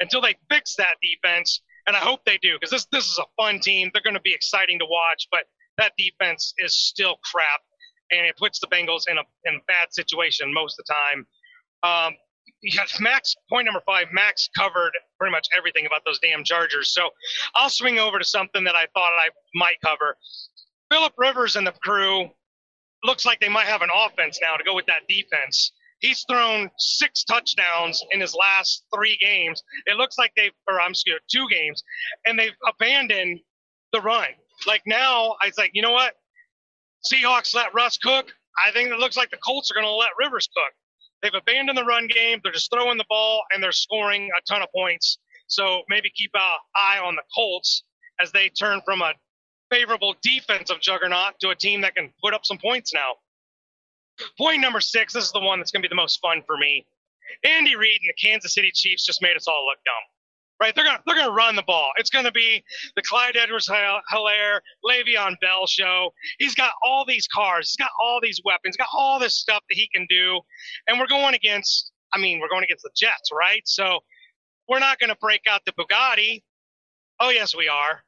until 0.00 0.20
they 0.20 0.36
fix 0.50 0.74
that 0.76 0.96
defense, 1.02 1.62
and 1.86 1.96
I 1.96 2.00
hope 2.00 2.20
they 2.26 2.38
do 2.38 2.56
because 2.56 2.70
this 2.70 2.86
this 2.92 3.06
is 3.06 3.18
a 3.18 3.42
fun 3.42 3.60
team. 3.60 3.90
They're 3.92 4.02
going 4.02 4.14
to 4.14 4.20
be 4.20 4.34
exciting 4.34 4.78
to 4.78 4.84
watch, 4.84 5.26
but 5.30 5.44
that 5.78 5.92
defense 5.96 6.52
is 6.58 6.76
still 6.76 7.16
crap, 7.24 7.62
and 8.10 8.26
it 8.26 8.36
puts 8.36 8.58
the 8.58 8.66
Bengals 8.66 9.08
in 9.08 9.16
a 9.16 9.22
in 9.44 9.54
a 9.54 9.64
bad 9.66 9.92
situation 9.92 10.52
most 10.52 10.78
of 10.78 10.84
the 10.84 10.94
time. 10.94 11.26
Um, 11.82 12.14
Max 13.00 13.34
point 13.48 13.66
number 13.66 13.82
five. 13.86 14.06
Max 14.12 14.48
covered 14.56 14.92
pretty 15.18 15.32
much 15.32 15.48
everything 15.56 15.86
about 15.86 16.02
those 16.04 16.18
damn 16.20 16.44
Chargers. 16.44 16.92
So 16.92 17.10
I'll 17.54 17.70
swing 17.70 17.98
over 17.98 18.18
to 18.18 18.24
something 18.24 18.64
that 18.64 18.74
I 18.74 18.86
thought 18.94 19.12
I 19.12 19.28
might 19.54 19.80
cover. 19.84 20.16
Philip 20.90 21.12
Rivers 21.18 21.56
and 21.56 21.66
the 21.66 21.72
crew 21.82 22.30
looks 23.04 23.24
like 23.24 23.40
they 23.40 23.48
might 23.48 23.66
have 23.66 23.82
an 23.82 23.90
offense 23.94 24.38
now 24.42 24.56
to 24.56 24.64
go 24.64 24.74
with 24.74 24.86
that 24.86 25.02
defense. 25.08 25.72
He's 26.00 26.24
thrown 26.30 26.70
six 26.78 27.24
touchdowns 27.24 28.02
in 28.12 28.20
his 28.20 28.34
last 28.34 28.84
three 28.94 29.18
games. 29.20 29.62
It 29.86 29.96
looks 29.96 30.16
like 30.16 30.32
they've, 30.36 30.52
or 30.68 30.80
I'm 30.80 30.94
scared, 30.94 31.20
two 31.30 31.46
games, 31.50 31.82
and 32.24 32.38
they've 32.38 32.54
abandoned 32.66 33.40
the 33.92 34.00
run. 34.00 34.28
Like 34.66 34.82
now, 34.86 35.36
I 35.42 35.46
was 35.46 35.58
like, 35.58 35.72
you 35.74 35.82
know 35.82 35.92
what? 35.92 36.14
Seahawks 37.12 37.54
let 37.54 37.74
Russ 37.74 37.98
cook. 37.98 38.32
I 38.66 38.72
think 38.72 38.90
it 38.90 38.98
looks 38.98 39.16
like 39.16 39.30
the 39.30 39.36
Colts 39.38 39.70
are 39.70 39.74
going 39.74 39.86
to 39.86 39.92
let 39.92 40.10
Rivers 40.18 40.48
cook. 40.54 40.72
They've 41.22 41.34
abandoned 41.34 41.76
the 41.76 41.84
run 41.84 42.06
game. 42.06 42.40
They're 42.42 42.52
just 42.52 42.70
throwing 42.72 42.98
the 42.98 43.04
ball 43.08 43.42
and 43.52 43.62
they're 43.62 43.72
scoring 43.72 44.30
a 44.36 44.42
ton 44.50 44.62
of 44.62 44.68
points. 44.74 45.18
So 45.48 45.82
maybe 45.88 46.10
keep 46.14 46.30
an 46.34 46.40
eye 46.76 46.98
on 46.98 47.16
the 47.16 47.22
Colts 47.34 47.82
as 48.20 48.30
they 48.32 48.48
turn 48.50 48.80
from 48.84 49.02
a 49.02 49.12
favorable 49.70 50.14
defensive 50.22 50.80
juggernaut 50.80 51.34
to 51.40 51.50
a 51.50 51.54
team 51.54 51.80
that 51.82 51.94
can 51.94 52.12
put 52.22 52.34
up 52.34 52.44
some 52.44 52.58
points 52.58 52.92
now. 52.94 53.14
Point 54.36 54.60
number 54.60 54.80
six. 54.80 55.12
This 55.12 55.24
is 55.24 55.32
the 55.32 55.40
one 55.40 55.58
that's 55.58 55.70
going 55.70 55.82
to 55.82 55.88
be 55.88 55.90
the 55.90 55.96
most 55.96 56.20
fun 56.20 56.42
for 56.46 56.56
me. 56.56 56.86
Andy 57.44 57.76
Reid 57.76 58.00
and 58.02 58.08
the 58.08 58.28
Kansas 58.28 58.54
City 58.54 58.70
Chiefs 58.72 59.04
just 59.04 59.22
made 59.22 59.36
us 59.36 59.46
all 59.46 59.66
look 59.66 59.78
dumb. 59.84 59.94
Right? 60.60 60.74
They're 60.74 60.84
gonna 60.84 61.00
they're 61.06 61.16
gonna 61.16 61.32
run 61.32 61.54
the 61.54 61.62
ball. 61.62 61.90
It's 61.96 62.10
gonna 62.10 62.32
be 62.32 62.64
the 62.96 63.02
Clyde 63.02 63.36
Edwards-Helaire, 63.36 64.60
Le'Veon 64.84 65.34
Bell 65.40 65.66
show. 65.68 66.12
He's 66.38 66.54
got 66.56 66.72
all 66.84 67.04
these 67.06 67.28
cars. 67.28 67.70
He's 67.70 67.84
got 67.84 67.92
all 68.02 68.18
these 68.20 68.40
weapons. 68.44 68.74
He's 68.74 68.76
got 68.76 68.88
all 68.92 69.20
this 69.20 69.36
stuff 69.36 69.62
that 69.68 69.76
he 69.76 69.88
can 69.94 70.06
do. 70.10 70.40
And 70.88 70.98
we're 70.98 71.06
going 71.06 71.34
against. 71.34 71.92
I 72.12 72.18
mean, 72.18 72.40
we're 72.40 72.48
going 72.48 72.64
against 72.64 72.82
the 72.82 72.90
Jets, 72.96 73.30
right? 73.32 73.62
So 73.66 74.00
we're 74.68 74.78
not 74.80 74.98
to 75.10 75.16
break 75.20 75.42
out 75.48 75.60
the 75.64 75.72
Bugatti. 75.72 76.42
Oh 77.20 77.30
yes, 77.30 77.54
we 77.54 77.68
are. 77.68 78.02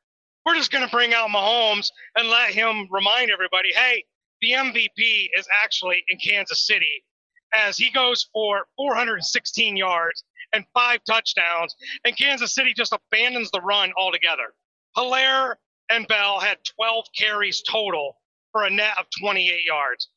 We're 0.46 0.54
just 0.54 0.70
to 0.84 0.90
bring 0.90 1.12
out 1.12 1.28
Mahomes 1.28 1.90
and 2.16 2.28
let 2.28 2.50
him 2.50 2.88
remind 2.90 3.30
everybody, 3.30 3.72
hey, 3.74 4.04
the 4.40 4.52
MVP 4.52 5.28
is 5.36 5.46
actually 5.62 6.02
in 6.08 6.18
Kansas 6.18 6.66
City 6.66 7.04
as 7.52 7.76
he 7.76 7.90
goes 7.90 8.28
for 8.32 8.66
416 8.76 9.76
yards 9.76 10.24
and 10.52 10.64
five 10.74 11.00
touchdowns, 11.04 11.76
and 12.04 12.16
Kansas 12.16 12.54
City 12.54 12.72
just 12.76 12.92
abandons 12.92 13.50
the 13.50 13.60
run 13.60 13.92
altogether. 13.96 14.54
Helaire 14.96 15.54
and 15.90 16.06
Bell 16.08 16.40
had 16.40 16.58
12 16.76 17.06
carries 17.16 17.62
total 17.62 18.16
for 18.52 18.64
a 18.64 18.70
net 18.70 18.94
of 18.98 19.06
28 19.20 19.64
yards. 19.66 20.08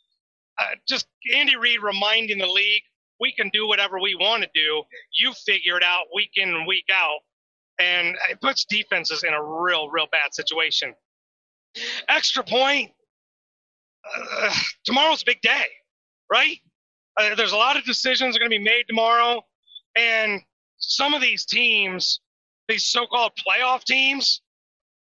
Uh, 0.60 0.75
just 0.88 1.08
Andy 1.36 1.56
Reid 1.56 1.82
reminding 1.82 2.38
the 2.38 2.48
league, 2.48 2.84
we 3.20 3.34
can 3.34 3.50
do 3.54 3.68
whatever 3.68 4.00
we 4.00 4.16
want 4.16 4.44
to 4.44 4.50
do. 4.54 4.84
You 5.20 5.34
figure 5.46 5.78
it 5.78 5.84
out 5.84 6.06
week 6.13 6.32
in 6.36 6.50
and 6.50 6.68
week 6.68 6.86
out. 6.94 7.20
And 7.80 8.16
it 8.30 8.40
puts 8.40 8.66
defenses 8.66 9.24
in 9.24 9.34
a 9.34 9.44
real, 9.44 9.90
real 9.90 10.08
bad 10.12 10.34
situation. 10.34 10.94
Extra 12.08 12.44
point, 12.44 12.92
uh, 14.16 14.54
tomorrow's 14.84 15.24
a 15.24 15.25
big 15.25 15.42
day, 15.42 15.66
right? 16.32 16.58
Uh, 17.18 17.34
there's 17.36 17.52
a 17.52 17.58
lot 17.58 17.78
of 17.78 17.84
decisions 17.84 18.36
are 18.36 18.40
going 18.40 18.52
to 18.52 18.58
be 18.58 18.63
made 18.63 18.84
tomorrow, 18.88 19.44
and 19.97 20.41
some 20.77 21.13
of 21.13 21.21
these 21.21 21.45
teams, 21.45 22.19
these 22.67 22.85
so-called 22.85 23.31
playoff 23.47 23.83
teams, 23.83 24.41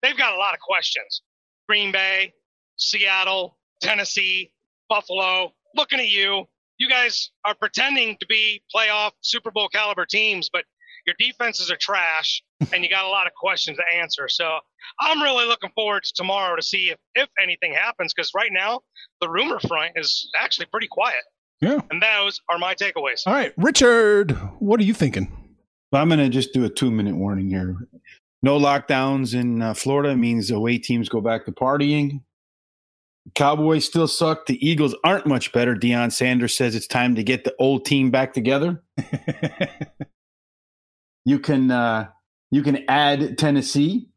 they've 0.03 0.17
got 0.17 0.35
a 0.35 0.37
lot 0.37 0.55
of 0.55 0.61
questions. 0.61 1.23
Green 1.69 1.93
Bay, 1.93 2.33
Seattle, 2.77 3.59
Tennessee, 3.83 4.51
Buffalo, 4.89 5.53
looking 5.75 6.01
at 6.01 6.09
you. 6.09 6.47
You 6.79 6.89
guys 6.89 7.31
are 7.45 7.55
pretending 7.55 8.17
to 8.21 8.27
be 8.27 8.63
playoff 8.75 9.11
Super 9.21 9.51
Bowl 9.51 9.69
caliber 9.69 10.07
teams, 10.07 10.49
but 10.53 10.65
your 11.07 11.15
defenses 11.19 11.71
are 11.71 11.77
trash, 11.77 12.43
and 12.73 12.85
you 12.85 12.91
got 12.91 13.05
a 13.05 13.09
lot 13.09 13.27
of 13.27 13.33
questions 13.35 13.79
to 13.79 13.99
answer. 13.99 14.29
So 14.29 14.59
I'm 15.01 15.23
really 15.23 15.47
looking 15.47 15.71
forward 15.75 16.05
to 16.05 16.13
tomorrow 16.15 16.57
to 16.57 16.63
see 16.63 16.91
if, 16.91 16.99
if 17.15 17.29
anything 17.43 17.73
happens, 17.73 18.13
because 18.15 18.33
right 18.35 18.51
now 18.53 18.81
the 19.21 19.29
rumor 19.29 19.59
front 19.61 19.93
is 19.97 20.31
actually 20.41 20.67
pretty 20.67 20.89
quiet. 20.89 21.23
Yeah. 21.61 21.81
And 21.91 22.03
those 22.03 22.41
are 22.49 22.59
my 22.59 22.75
takeaways. 22.75 23.27
All 23.27 23.33
right, 23.33 23.53
Richard, 23.57 24.33
what 24.61 24.81
are 24.81 24.85
you 24.85 24.95
thinking? 24.95 25.33
Well, 25.91 26.03
I'm 26.03 26.09
going 26.09 26.21
to 26.21 26.29
just 26.29 26.53
do 26.53 26.65
a 26.65 26.69
two 26.69 26.91
minute 26.91 27.17
warning 27.17 27.49
here. 27.49 27.77
No 28.43 28.59
lockdowns 28.59 29.35
in 29.35 29.63
uh, 29.63 29.75
Florida 29.75 30.17
means 30.17 30.51
away 30.51 30.79
teams 30.79 31.09
go 31.09 31.21
back 31.21 31.47
to 31.47 31.53
partying. 31.53 32.23
Cowboys 33.35 33.85
still 33.85 34.09
suck. 34.09 34.47
The 34.47 34.65
Eagles 34.67 34.95
aren't 35.05 35.27
much 35.27 35.53
better. 35.53 35.75
Deion 35.75 36.13
Sanders 36.13 36.57
says 36.57 36.75
it's 36.75 36.87
time 36.87 37.15
to 37.17 37.23
get 37.23 37.45
the 37.45 37.55
old 37.59 37.85
team 37.85 38.11
back 38.11 38.33
together. 38.33 38.83
you 41.25 41.39
can 41.39 41.71
uh, 41.71 42.09
you 42.51 42.63
can 42.63 42.85
add 42.89 43.37
Tennessee 43.37 44.09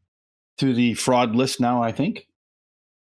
to 0.58 0.72
the 0.72 0.94
fraud 0.94 1.34
list 1.34 1.60
now. 1.60 1.82
I 1.82 1.92
think 1.92 2.26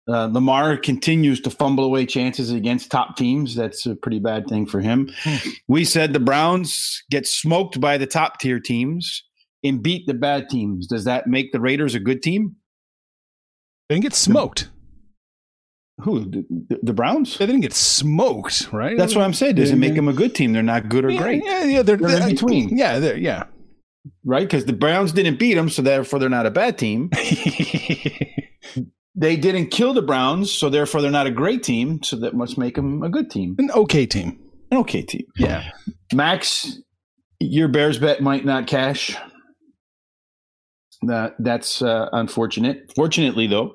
uh, 0.08 0.26
Lamar 0.26 0.76
continues 0.76 1.40
to 1.42 1.50
fumble 1.50 1.84
away 1.84 2.06
chances 2.06 2.50
against 2.50 2.90
top 2.90 3.16
teams. 3.16 3.54
That's 3.54 3.86
a 3.86 3.94
pretty 3.94 4.18
bad 4.18 4.48
thing 4.48 4.66
for 4.66 4.80
him. 4.80 5.10
we 5.68 5.84
said 5.84 6.12
the 6.12 6.20
Browns 6.20 7.02
get 7.10 7.26
smoked 7.26 7.80
by 7.80 7.98
the 7.98 8.06
top 8.06 8.40
tier 8.40 8.58
teams 8.58 9.22
and 9.62 9.82
beat 9.82 10.06
the 10.06 10.14
bad 10.14 10.48
teams. 10.48 10.86
Does 10.86 11.04
that 11.04 11.26
make 11.28 11.52
the 11.52 11.60
Raiders 11.60 11.94
a 11.94 12.00
good 12.00 12.22
team? 12.22 12.56
They 13.88 13.94
didn't 13.96 14.04
get 14.04 14.14
smoked. 14.14 14.70
Who 16.00 16.20
the, 16.28 16.80
the 16.82 16.92
Browns? 16.92 17.38
They 17.38 17.46
didn't 17.46 17.60
get 17.60 17.74
smoked, 17.74 18.72
right? 18.72 18.96
That's 18.96 19.14
what 19.14 19.22
I'm 19.24 19.34
saying. 19.34 19.56
Does 19.56 19.70
it 19.70 19.76
make 19.76 19.94
them 19.94 20.08
a 20.08 20.12
good 20.12 20.34
team? 20.34 20.52
They're 20.52 20.62
not 20.62 20.88
good 20.88 21.04
or 21.04 21.10
yeah, 21.10 21.22
great. 21.22 21.42
Yeah, 21.44 21.64
yeah, 21.64 21.82
they're, 21.82 21.96
They're 21.96 22.22
in 22.22 22.30
between. 22.30 22.76
Yeah, 22.76 22.98
they're, 22.98 23.16
yeah. 23.16 23.44
right? 24.24 24.42
Because 24.42 24.64
the 24.64 24.72
Browns 24.72 25.12
didn't 25.12 25.38
beat 25.38 25.54
them, 25.54 25.68
so 25.68 25.82
therefore 25.82 26.18
they're 26.18 26.28
not 26.28 26.46
a 26.46 26.50
bad 26.50 26.76
team. 26.76 27.10
they 29.14 29.36
didn't 29.36 29.68
kill 29.68 29.94
the 29.94 30.02
Browns, 30.02 30.50
so 30.50 30.68
therefore 30.68 31.02
they're 31.02 31.10
not 31.10 31.26
a 31.26 31.30
great 31.30 31.62
team. 31.62 32.02
So 32.02 32.16
that 32.16 32.34
must 32.34 32.58
make 32.58 32.76
them 32.76 33.02
a 33.02 33.08
good 33.08 33.30
team, 33.30 33.56
an 33.58 33.70
okay 33.72 34.06
team, 34.06 34.38
an 34.70 34.78
okay 34.78 35.02
team. 35.02 35.26
Yeah, 35.36 35.70
Max, 36.12 36.78
your 37.40 37.68
Bears 37.68 37.98
bet 37.98 38.22
might 38.22 38.44
not 38.44 38.66
cash. 38.66 39.16
That 41.02 41.34
that's 41.38 41.82
uh, 41.82 42.08
unfortunate. 42.12 42.92
Fortunately, 42.94 43.46
though, 43.46 43.74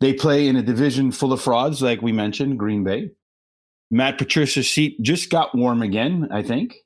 they 0.00 0.14
play 0.14 0.48
in 0.48 0.56
a 0.56 0.62
division 0.62 1.12
full 1.12 1.32
of 1.32 1.40
frauds, 1.40 1.82
like 1.82 2.00
we 2.00 2.12
mentioned, 2.12 2.58
Green 2.58 2.82
Bay. 2.82 3.10
Matt 3.90 4.16
Patricia's 4.16 4.70
seat 4.70 4.96
just 5.02 5.28
got 5.28 5.54
warm 5.54 5.82
again. 5.82 6.28
I 6.32 6.42
think. 6.42 6.76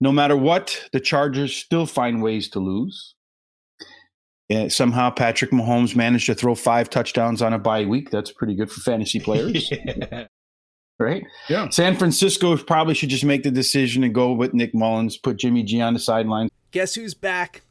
No 0.00 0.12
matter 0.12 0.36
what, 0.36 0.88
the 0.92 1.00
Chargers 1.00 1.56
still 1.56 1.86
find 1.86 2.22
ways 2.22 2.50
to 2.50 2.60
lose. 2.60 3.15
Yeah, 4.48 4.68
somehow 4.68 5.10
Patrick 5.10 5.50
Mahomes 5.50 5.96
managed 5.96 6.26
to 6.26 6.34
throw 6.34 6.54
five 6.54 6.88
touchdowns 6.88 7.42
on 7.42 7.52
a 7.52 7.58
bye 7.58 7.84
week. 7.84 8.10
That's 8.10 8.30
pretty 8.30 8.54
good 8.54 8.70
for 8.70 8.80
fantasy 8.80 9.18
players. 9.18 9.70
yeah. 9.72 10.26
Right? 10.98 11.24
Yeah. 11.48 11.68
San 11.70 11.96
Francisco 11.96 12.56
probably 12.56 12.94
should 12.94 13.08
just 13.08 13.24
make 13.24 13.42
the 13.42 13.50
decision 13.50 14.04
and 14.04 14.14
go 14.14 14.32
with 14.32 14.54
Nick 14.54 14.72
Mullens, 14.72 15.16
put 15.20 15.36
Jimmy 15.36 15.62
G 15.62 15.80
on 15.80 15.94
the 15.94 15.98
sideline. 15.98 16.48
Guess 16.70 16.94
who's 16.94 17.14
back? 17.14 17.62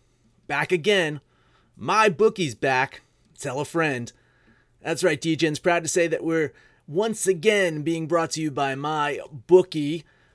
Back 0.48 0.72
again. 0.72 1.22
My 1.78 2.10
bookie's 2.10 2.56
back. 2.56 3.02
Tell 3.40 3.60
a 3.60 3.66
friend. 3.66 4.12
That's 4.82 5.04
right, 5.04 5.20
DJ's 5.20 5.60
proud 5.60 5.84
to 5.84 5.90
say 5.90 6.08
that 6.08 6.24
we're 6.24 6.54
once 6.88 7.26
again 7.26 7.82
being 7.82 8.08
brought 8.08 8.32
to 8.32 8.42
you 8.42 8.52
by 8.52 8.76
my 8.76 9.20
bookie. 9.32 10.06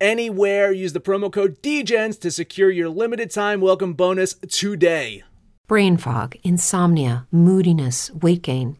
anywhere. 0.00 0.72
Use 0.72 0.92
the 0.92 1.00
promo 1.00 1.32
code 1.32 1.62
DGENS 1.62 2.18
to 2.20 2.30
secure 2.30 2.70
your 2.70 2.88
limited 2.88 3.30
time 3.30 3.60
welcome 3.60 3.94
bonus 3.94 4.34
today. 4.48 5.22
Brain 5.68 5.96
fog, 5.96 6.34
insomnia, 6.42 7.28
moodiness, 7.30 8.10
weight 8.10 8.42
gain. 8.42 8.79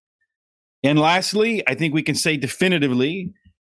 And 0.83 0.99
lastly, 0.99 1.63
I 1.67 1.75
think 1.75 1.93
we 1.93 2.03
can 2.03 2.15
say 2.15 2.37
definitively 2.37 3.33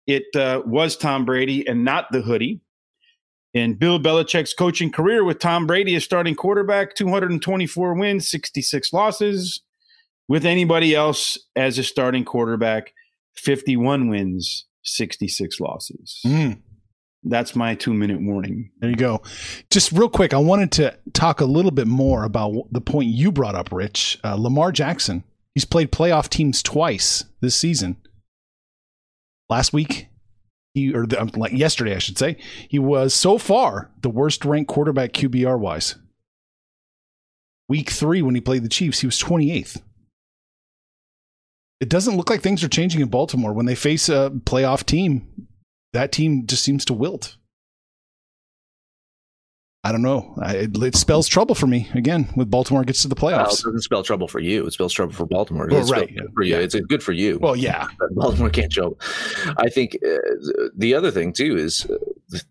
it 0.07 0.35
uh, 0.35 0.61
was 0.65 0.95
Tom 0.97 1.25
Brady 1.25 1.67
and 1.67 1.83
not 1.83 2.11
the 2.11 2.21
hoodie. 2.21 2.61
In 3.53 3.75
Bill 3.75 3.99
Belichick's 3.99 4.53
coaching 4.53 4.91
career 4.91 5.23
with 5.23 5.39
Tom 5.39 5.65
Brady 5.65 5.95
as 5.95 6.03
starting 6.03 6.35
quarterback, 6.35 6.93
224 6.95 7.93
wins, 7.93 8.29
66 8.29 8.91
losses. 8.91 9.61
With 10.27 10.45
anybody 10.45 10.95
else 10.95 11.37
as 11.55 11.77
a 11.77 11.83
starting 11.83 12.25
quarterback, 12.25 12.91
51 13.35 14.09
wins, 14.09 14.65
66 14.83 15.59
losses. 15.59 16.19
Mm. 16.25 16.59
That's 17.23 17.55
my 17.55 17.75
two 17.75 17.93
minute 17.93 18.21
warning. 18.21 18.71
There 18.79 18.89
you 18.89 18.95
go. 18.95 19.21
Just 19.71 19.91
real 19.91 20.09
quick, 20.09 20.33
I 20.33 20.37
wanted 20.37 20.71
to 20.73 20.97
talk 21.13 21.41
a 21.41 21.45
little 21.45 21.71
bit 21.71 21.87
more 21.87 22.23
about 22.23 22.67
the 22.71 22.81
point 22.81 23.09
you 23.09 23.31
brought 23.31 23.55
up, 23.55 23.71
Rich. 23.71 24.19
Uh, 24.23 24.35
Lamar 24.35 24.71
Jackson, 24.71 25.23
he's 25.55 25.65
played 25.65 25.91
playoff 25.91 26.29
teams 26.29 26.61
twice 26.61 27.25
this 27.41 27.55
season. 27.55 27.97
Last 29.49 29.73
week, 29.73 30.09
he 30.75 30.93
or 30.93 31.07
the, 31.07 31.19
um, 31.19 31.31
like 31.35 31.53
yesterday, 31.53 31.95
I 31.95 31.99
should 31.99 32.19
say, 32.19 32.37
he 32.69 32.77
was 32.77 33.13
so 33.13 33.39
far 33.39 33.91
the 34.01 34.09
worst 34.09 34.45
ranked 34.45 34.69
quarterback 34.69 35.13
QBR 35.13 35.57
wise. 35.57 35.95
Week 37.67 37.89
three, 37.89 38.21
when 38.21 38.35
he 38.35 38.41
played 38.41 38.63
the 38.63 38.69
Chiefs, 38.69 38.99
he 38.99 39.07
was 39.07 39.19
28th 39.19 39.81
it 41.79 41.89
doesn't 41.89 42.15
look 42.15 42.29
like 42.29 42.41
things 42.41 42.63
are 42.63 42.69
changing 42.69 43.01
in 43.01 43.09
Baltimore. 43.09 43.53
When 43.53 43.65
they 43.65 43.75
face 43.75 44.09
a 44.09 44.31
playoff 44.45 44.85
team, 44.85 45.47
that 45.93 46.11
team 46.11 46.47
just 46.47 46.63
seems 46.63 46.85
to 46.85 46.93
wilt. 46.93 47.37
I 49.85 49.91
don't 49.91 50.01
know. 50.01 50.33
I, 50.41 50.55
it, 50.55 50.75
it, 50.81 50.95
spells 50.95 51.27
trouble 51.27 51.53
for 51.53 51.67
me 51.67 51.87
again 51.93 52.27
with 52.35 52.49
Baltimore 52.49 52.83
gets 52.83 53.03
to 53.03 53.07
the 53.07 53.15
playoffs. 53.15 53.37
Well, 53.37 53.51
it 53.51 53.63
doesn't 53.65 53.81
spell 53.81 54.01
trouble 54.01 54.27
for 54.27 54.39
you. 54.39 54.65
It 54.65 54.73
spells 54.73 54.91
trouble 54.91 55.13
for 55.13 55.27
Baltimore. 55.27 55.67
Well, 55.69 55.85
right. 55.85 56.11
For 56.33 56.41
you. 56.41 56.55
Yeah. 56.55 56.61
It's 56.61 56.73
good 56.73 57.03
for 57.03 57.11
you. 57.11 57.37
Well, 57.37 57.55
yeah. 57.55 57.87
Baltimore 58.13 58.49
can't 58.49 58.73
show. 58.73 58.97
I 59.57 59.69
think 59.69 59.95
uh, 60.03 60.17
the 60.75 60.95
other 60.95 61.11
thing 61.11 61.33
too 61.33 61.55
is 61.55 61.85
uh, 61.85 61.97
the, 62.29 62.43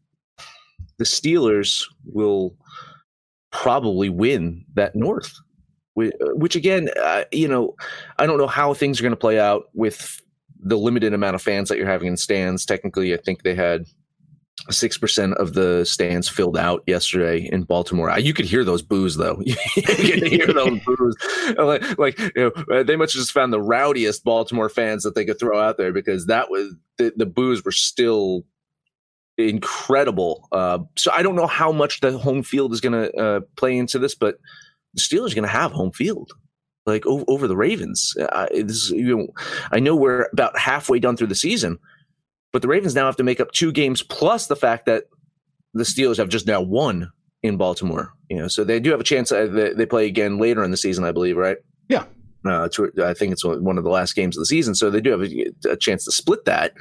the 0.98 1.04
Steelers 1.04 1.82
will 2.04 2.56
probably 3.50 4.10
win 4.10 4.64
that 4.74 4.94
North 4.94 5.34
which 5.96 6.56
again, 6.56 6.88
uh, 7.00 7.22
you 7.30 7.46
know, 7.46 7.76
I 8.18 8.26
don't 8.26 8.38
know 8.38 8.48
how 8.48 8.74
things 8.74 8.98
are 8.98 9.04
going 9.04 9.12
to 9.12 9.16
play 9.16 9.38
out 9.38 9.66
with 9.74 10.20
the 10.58 10.76
limited 10.76 11.14
amount 11.14 11.36
of 11.36 11.42
fans 11.42 11.68
that 11.68 11.78
you're 11.78 11.86
having 11.86 12.08
in 12.08 12.16
stands. 12.16 12.66
Technically, 12.66 13.14
I 13.14 13.18
think 13.18 13.42
they 13.42 13.54
had 13.54 13.84
six 14.70 14.96
percent 14.96 15.34
of 15.34 15.54
the 15.54 15.84
stands 15.84 16.28
filled 16.28 16.56
out 16.56 16.82
yesterday 16.86 17.48
in 17.52 17.64
Baltimore. 17.64 18.18
You 18.18 18.32
could 18.32 18.46
hear 18.46 18.64
those 18.64 18.82
boos 18.82 19.16
though. 19.16 19.40
you 19.44 19.56
could 19.76 20.26
hear 20.26 20.46
those 20.46 20.80
boos. 20.84 21.16
Like, 21.58 21.98
like 21.98 22.18
you 22.18 22.52
know, 22.68 22.82
they 22.82 22.96
must 22.96 23.12
have 23.12 23.20
just 23.20 23.32
found 23.32 23.52
the 23.52 23.60
rowdiest 23.60 24.24
Baltimore 24.24 24.68
fans 24.68 25.02
that 25.02 25.14
they 25.14 25.24
could 25.24 25.38
throw 25.38 25.60
out 25.60 25.76
there 25.76 25.92
because 25.92 26.26
that 26.26 26.50
was 26.50 26.74
the, 26.98 27.12
the 27.16 27.26
boos 27.26 27.64
were 27.64 27.72
still 27.72 28.44
incredible. 29.36 30.48
Uh, 30.52 30.78
so 30.96 31.10
I 31.12 31.22
don't 31.22 31.36
know 31.36 31.46
how 31.46 31.72
much 31.72 32.00
the 32.00 32.16
home 32.18 32.42
field 32.42 32.72
is 32.72 32.80
going 32.80 32.92
to 32.92 33.16
uh, 33.16 33.40
play 33.56 33.76
into 33.76 33.98
this, 33.98 34.14
but 34.14 34.38
the 34.94 35.00
Steelers 35.00 35.32
are 35.32 35.36
going 35.36 35.42
to 35.42 35.48
have 35.48 35.72
home 35.72 35.92
field 35.92 36.32
like 36.86 37.04
over, 37.06 37.48
the 37.48 37.56
Ravens. 37.56 38.14
Uh, 38.18 38.46
this, 38.52 38.90
you 38.90 39.16
know, 39.16 39.26
I 39.72 39.80
know 39.80 39.96
we're 39.96 40.28
about 40.32 40.58
halfway 40.58 40.98
done 40.98 41.16
through 41.16 41.28
the 41.28 41.34
season, 41.34 41.78
but 42.54 42.62
the 42.62 42.68
Ravens 42.68 42.94
now 42.94 43.06
have 43.06 43.16
to 43.16 43.24
make 43.24 43.40
up 43.40 43.50
two 43.50 43.72
games 43.72 44.00
plus 44.00 44.46
the 44.46 44.54
fact 44.54 44.86
that 44.86 45.06
the 45.72 45.82
Steelers 45.82 46.18
have 46.18 46.28
just 46.28 46.46
now 46.46 46.60
won 46.60 47.10
in 47.42 47.56
Baltimore. 47.56 48.12
You 48.30 48.36
know, 48.36 48.46
so 48.46 48.62
they 48.62 48.78
do 48.78 48.92
have 48.92 49.00
a 49.00 49.04
chance. 49.04 49.32
Uh, 49.32 49.46
they, 49.46 49.72
they 49.72 49.86
play 49.86 50.06
again 50.06 50.38
later 50.38 50.62
in 50.62 50.70
the 50.70 50.76
season, 50.76 51.02
I 51.02 51.10
believe, 51.10 51.36
right? 51.36 51.56
Yeah. 51.88 52.04
Uh, 52.46 52.68
I 53.02 53.12
think 53.12 53.32
it's 53.32 53.44
one 53.44 53.76
of 53.76 53.82
the 53.82 53.90
last 53.90 54.14
games 54.14 54.36
of 54.36 54.40
the 54.42 54.46
season, 54.46 54.76
so 54.76 54.88
they 54.88 55.00
do 55.00 55.10
have 55.10 55.22
a, 55.22 55.46
a 55.68 55.76
chance 55.76 56.04
to 56.04 56.12
split 56.12 56.44
that. 56.44 56.74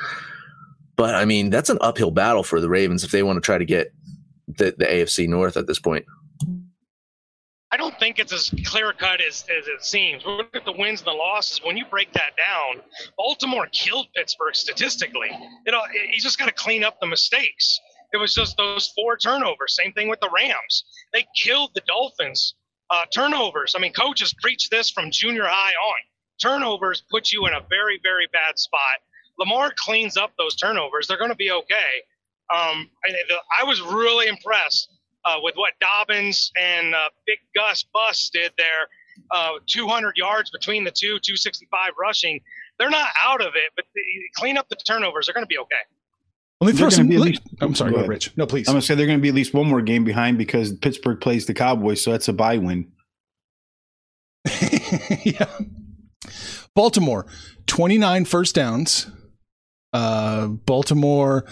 But 0.96 1.16
I 1.16 1.26
mean, 1.26 1.50
that's 1.50 1.72
an 1.72 1.80
uphill 1.82 2.12
battle 2.12 2.44
for 2.44 2.62
the 2.62 2.70
Ravens 2.70 3.04
if 3.04 3.10
they 3.10 3.24
want 3.24 3.38
to 3.38 3.42
try 3.42 3.58
to 3.58 3.66
get 3.66 3.92
the, 4.48 4.76
the 4.78 4.86
AFC 4.86 5.28
North 5.28 5.58
at 5.58 5.66
this 5.66 5.80
point. 5.80 6.06
I 7.74 7.78
don't 7.78 7.98
think 7.98 8.20
it's 8.20 8.32
as 8.32 8.54
clear 8.66 8.94
cut 8.94 9.20
as, 9.20 9.46
as 9.50 9.68
it 9.68 9.84
seems. 9.84 10.24
We 10.24 10.34
Look 10.34 10.56
at 10.56 10.64
the 10.64 10.74
wins 10.74 11.00
and 11.00 11.08
the 11.08 11.14
losses. 11.14 11.60
When 11.64 11.76
you 11.76 11.86
break 11.90 12.14
that 12.14 12.34
down, 12.38 12.84
Baltimore 13.18 13.66
killed 13.72 14.10
Pittsburgh 14.16 14.56
statistically. 14.56 15.32
You 15.66 15.72
know, 15.72 15.82
just 16.20 16.38
got 16.38 16.46
to 16.46 16.54
clean 16.54 16.84
up 16.84 17.00
the 17.02 17.08
mistakes. 17.08 17.80
It 18.14 18.18
was 18.18 18.36
just 18.36 18.58
those 18.58 18.94
four 18.96 19.18
turnovers. 19.18 19.76
Same 19.76 19.92
thing 19.92 20.08
with 20.08 20.20
the 20.20 20.30
Rams. 20.30 20.84
They 21.14 21.26
killed 21.36 21.72
the 21.74 21.82
Dolphins. 21.88 22.54
Uh, 22.92 23.06
turnovers. 23.12 23.74
I 23.76 23.80
mean, 23.80 23.94
coaches 23.94 24.36
preach 24.40 24.70
this 24.70 24.92
from 24.92 25.10
junior 25.10 25.46
high 25.46 25.74
on. 25.74 25.96
Turnovers 26.40 27.04
put 27.10 27.32
you 27.32 27.48
in 27.48 27.54
a 27.54 27.62
very, 27.72 28.00
very 28.04 28.28
bad 28.32 28.60
spot. 28.60 29.00
Lamar 29.40 29.74
cleans 29.84 30.16
up 30.16 30.32
those 30.38 30.56
turnovers, 30.58 31.08
they're 31.08 31.18
going 31.18 31.32
to 31.32 31.36
be 31.36 31.50
okay. 31.50 32.04
Um, 32.54 32.92
I, 33.04 33.16
I 33.62 33.64
was 33.64 33.82
really 33.82 34.28
impressed 34.28 34.93
uh, 35.26 35.38
with 35.42 35.56
what 35.56 35.74
Dobbins 35.80 36.52
and 36.60 36.94
uh, 36.94 37.10
Big 37.26 37.40
Gus 37.56 37.84
Bus 37.94 38.30
did 38.32 38.52
there. 38.58 38.88
Uh, 39.32 39.54
200 39.68 40.18
yards 40.18 40.50
between 40.50 40.84
the 40.84 40.92
two, 40.92 41.20
265 41.20 41.92
rushing. 42.00 42.42
They're 42.80 42.90
not 42.90 43.10
out 43.24 43.42
of 43.42 43.54
it, 43.56 43.72
but 43.76 43.86
clean 44.36 44.58
up 44.58 44.68
the 44.70 44.76
turnovers. 44.76 45.28
They're 45.28 45.34
going 45.34 45.46
to 45.46 45.48
be 45.48 45.60
okay. 45.60 45.76
Let 46.62 46.74
me 46.74 46.78
throw 46.78 46.90
some. 46.90 47.10
Least, 47.10 47.42
I'm 47.62 47.76
sorry, 47.76 47.92
go 47.92 47.98
ahead, 47.98 48.10
Rich. 48.10 48.38
No, 48.38 48.46
please. 48.46 48.68
I'm 48.68 48.74
going 48.74 48.82
to 48.82 48.88
say 48.88 48.96
they're 48.96 49.06
going 49.06 49.20
to 49.20 49.22
be 49.22 49.30
at 49.30 49.36
least 49.36 49.54
one 49.54 49.68
more 49.68 49.82
game 49.82 50.04
behind 50.04 50.38
because 50.38 50.72
Pittsburgh 50.72 51.20
plays 51.20 51.46
the 51.46 51.54
Cowboys, 51.54 52.02
so 52.02 52.12
that's 52.12 52.28
a 52.28 52.34
bye 52.34 52.58
win. 52.58 52.92
yeah. 55.24 55.46
Baltimore, 56.76 57.26
29 57.68 58.26
first 58.26 58.56
downs. 58.56 59.08
Uh, 59.92 60.48
Baltimore, 60.48 61.46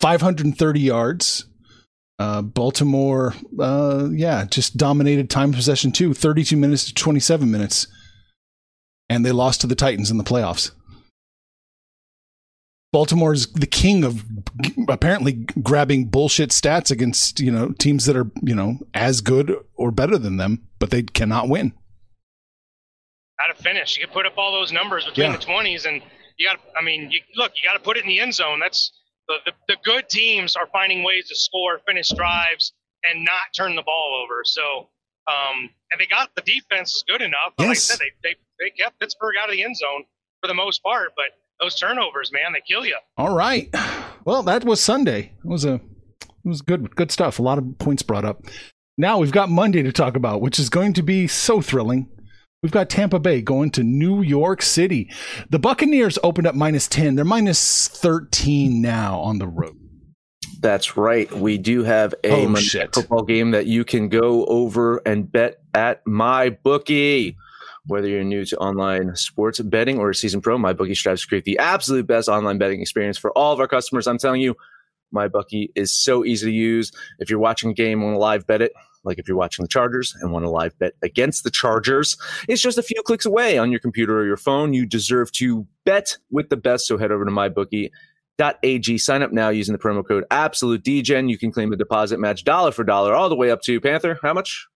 530 0.00 0.80
yards. 0.80 1.46
Uh, 2.18 2.40
Baltimore, 2.42 3.34
uh, 3.60 4.08
yeah, 4.10 4.46
just 4.46 4.76
dominated 4.76 5.28
time 5.28 5.52
possession 5.52 5.92
too, 5.92 6.14
32 6.14 6.56
minutes 6.56 6.84
to 6.84 6.94
27 6.94 7.50
minutes. 7.50 7.86
And 9.08 9.24
they 9.24 9.32
lost 9.32 9.60
to 9.60 9.66
the 9.66 9.74
Titans 9.74 10.10
in 10.10 10.18
the 10.18 10.24
playoffs. 10.24 10.70
Baltimore's 12.92 13.48
the 13.48 13.66
king 13.66 14.04
of 14.04 14.24
apparently 14.88 15.32
grabbing 15.62 16.06
bullshit 16.06 16.50
stats 16.50 16.90
against, 16.90 17.40
you 17.40 17.50
know, 17.50 17.72
teams 17.78 18.06
that 18.06 18.16
are, 18.16 18.30
you 18.42 18.54
know, 18.54 18.78
as 18.94 19.20
good 19.20 19.54
or 19.74 19.90
better 19.90 20.16
than 20.16 20.38
them, 20.38 20.66
but 20.78 20.90
they 20.90 21.02
cannot 21.02 21.48
win. 21.48 21.74
How 23.38 23.52
to 23.52 23.62
finish. 23.62 23.98
You 23.98 24.06
can 24.06 24.14
put 24.14 24.24
up 24.24 24.38
all 24.38 24.50
those 24.50 24.72
numbers 24.72 25.04
between 25.04 25.32
yeah. 25.32 25.36
the 25.36 25.44
20s 25.44 25.86
and 25.86 26.00
you 26.38 26.48
got 26.48 26.58
I 26.78 26.82
mean, 26.82 27.10
you, 27.10 27.20
look, 27.34 27.52
you 27.56 27.68
got 27.68 27.74
to 27.74 27.84
put 27.84 27.98
it 27.98 28.04
in 28.04 28.08
the 28.08 28.20
end 28.20 28.34
zone. 28.34 28.60
That's 28.60 28.92
the, 29.28 29.36
the, 29.46 29.52
the 29.68 29.76
good 29.84 30.08
teams 30.08 30.56
are 30.56 30.66
finding 30.72 31.02
ways 31.02 31.28
to 31.28 31.36
score, 31.36 31.80
finish 31.86 32.08
drives, 32.08 32.72
and 33.08 33.24
not 33.24 33.54
turn 33.56 33.76
the 33.76 33.82
ball 33.82 34.22
over. 34.22 34.42
So, 34.44 34.88
um, 35.28 35.70
and 35.92 36.00
they 36.00 36.06
got 36.06 36.34
the 36.34 36.42
defense 36.42 36.94
is 36.94 37.04
good 37.06 37.22
enough. 37.22 37.52
Yes. 37.58 37.66
Like 37.66 37.70
I 37.70 37.74
said, 37.74 37.98
they, 37.98 38.28
they, 38.28 38.34
they 38.60 38.70
kept 38.70 38.98
Pittsburgh 39.00 39.34
out 39.42 39.48
of 39.48 39.54
the 39.54 39.64
end 39.64 39.76
zone 39.76 40.04
for 40.40 40.48
the 40.48 40.54
most 40.54 40.82
part, 40.82 41.12
but 41.16 41.26
those 41.60 41.74
turnovers, 41.74 42.30
man, 42.32 42.52
they 42.52 42.62
kill 42.66 42.84
you. 42.84 42.96
All 43.16 43.34
right. 43.34 43.74
Well, 44.24 44.42
that 44.42 44.64
was 44.64 44.80
Sunday. 44.80 45.32
It 45.38 45.48
was 45.48 45.64
a 45.64 45.74
it 45.74 46.48
was 46.48 46.62
good 46.62 46.94
good 46.96 47.10
stuff. 47.10 47.38
A 47.38 47.42
lot 47.42 47.58
of 47.58 47.78
points 47.78 48.02
brought 48.02 48.24
up. 48.24 48.42
Now 48.98 49.18
we've 49.18 49.32
got 49.32 49.50
Monday 49.50 49.82
to 49.82 49.92
talk 49.92 50.16
about, 50.16 50.40
which 50.40 50.58
is 50.58 50.68
going 50.68 50.94
to 50.94 51.02
be 51.02 51.26
so 51.28 51.60
thrilling. 51.60 52.08
We've 52.66 52.72
got 52.72 52.90
Tampa 52.90 53.20
Bay 53.20 53.42
going 53.42 53.70
to 53.70 53.84
New 53.84 54.22
York 54.22 54.60
City. 54.60 55.08
The 55.50 55.58
Buccaneers 55.60 56.18
opened 56.24 56.48
up 56.48 56.56
minus 56.56 56.88
10. 56.88 57.14
They're 57.14 57.24
minus 57.24 57.86
13 57.86 58.82
now 58.82 59.20
on 59.20 59.38
the 59.38 59.46
road. 59.46 59.76
That's 60.58 60.96
right. 60.96 61.32
We 61.32 61.58
do 61.58 61.84
have 61.84 62.12
a 62.24 62.44
oh, 62.44 62.56
football 62.92 63.22
game 63.22 63.52
that 63.52 63.66
you 63.66 63.84
can 63.84 64.08
go 64.08 64.44
over 64.46 65.00
and 65.06 65.30
bet 65.30 65.60
at 65.74 66.04
my 66.08 66.48
bookie. 66.50 67.36
Whether 67.86 68.08
you're 68.08 68.24
new 68.24 68.44
to 68.44 68.56
online 68.56 69.14
sports 69.14 69.60
betting 69.60 70.00
or 70.00 70.10
a 70.10 70.14
season 70.16 70.40
pro, 70.40 70.58
my 70.58 70.72
bookie 70.72 70.96
strives 70.96 71.22
to 71.22 71.28
create 71.28 71.44
the 71.44 71.60
absolute 71.60 72.08
best 72.08 72.28
online 72.28 72.58
betting 72.58 72.80
experience 72.80 73.16
for 73.16 73.30
all 73.38 73.52
of 73.52 73.60
our 73.60 73.68
customers. 73.68 74.08
I'm 74.08 74.18
telling 74.18 74.40
you, 74.40 74.56
my 75.12 75.28
bookie 75.28 75.70
is 75.76 75.92
so 75.92 76.24
easy 76.24 76.46
to 76.46 76.52
use. 76.52 76.90
If 77.20 77.30
you're 77.30 77.38
watching 77.38 77.70
a 77.70 77.74
game, 77.74 78.00
to 78.00 78.18
live 78.18 78.44
bet 78.44 78.60
it, 78.60 78.72
like 79.06 79.18
if 79.18 79.28
you're 79.28 79.36
watching 79.36 79.62
the 79.62 79.68
Chargers 79.68 80.14
and 80.20 80.32
want 80.32 80.44
to 80.44 80.50
live 80.50 80.78
bet 80.78 80.94
against 81.02 81.44
the 81.44 81.50
Chargers, 81.50 82.16
it's 82.48 82.60
just 82.60 82.76
a 82.76 82.82
few 82.82 83.02
clicks 83.02 83.24
away 83.24 83.56
on 83.56 83.70
your 83.70 83.80
computer 83.80 84.18
or 84.18 84.26
your 84.26 84.36
phone. 84.36 84.74
You 84.74 84.84
deserve 84.84 85.32
to 85.32 85.66
bet 85.84 86.18
with 86.30 86.48
the 86.50 86.56
best. 86.56 86.86
So 86.86 86.98
head 86.98 87.12
over 87.12 87.24
to 87.24 87.30
mybookie.ag. 87.30 88.98
Sign 88.98 89.22
up 89.22 89.32
now 89.32 89.48
using 89.48 89.72
the 89.72 89.78
promo 89.78 90.06
code 90.06 90.24
Absolute 90.30 90.82
DGen. 90.82 91.30
You 91.30 91.38
can 91.38 91.52
claim 91.52 91.72
a 91.72 91.76
deposit 91.76 92.18
match 92.18 92.44
dollar 92.44 92.72
for 92.72 92.84
dollar 92.84 93.14
all 93.14 93.28
the 93.28 93.36
way 93.36 93.50
up 93.50 93.62
to 93.62 93.80
Panther. 93.80 94.18
How 94.22 94.34
much? 94.34 94.66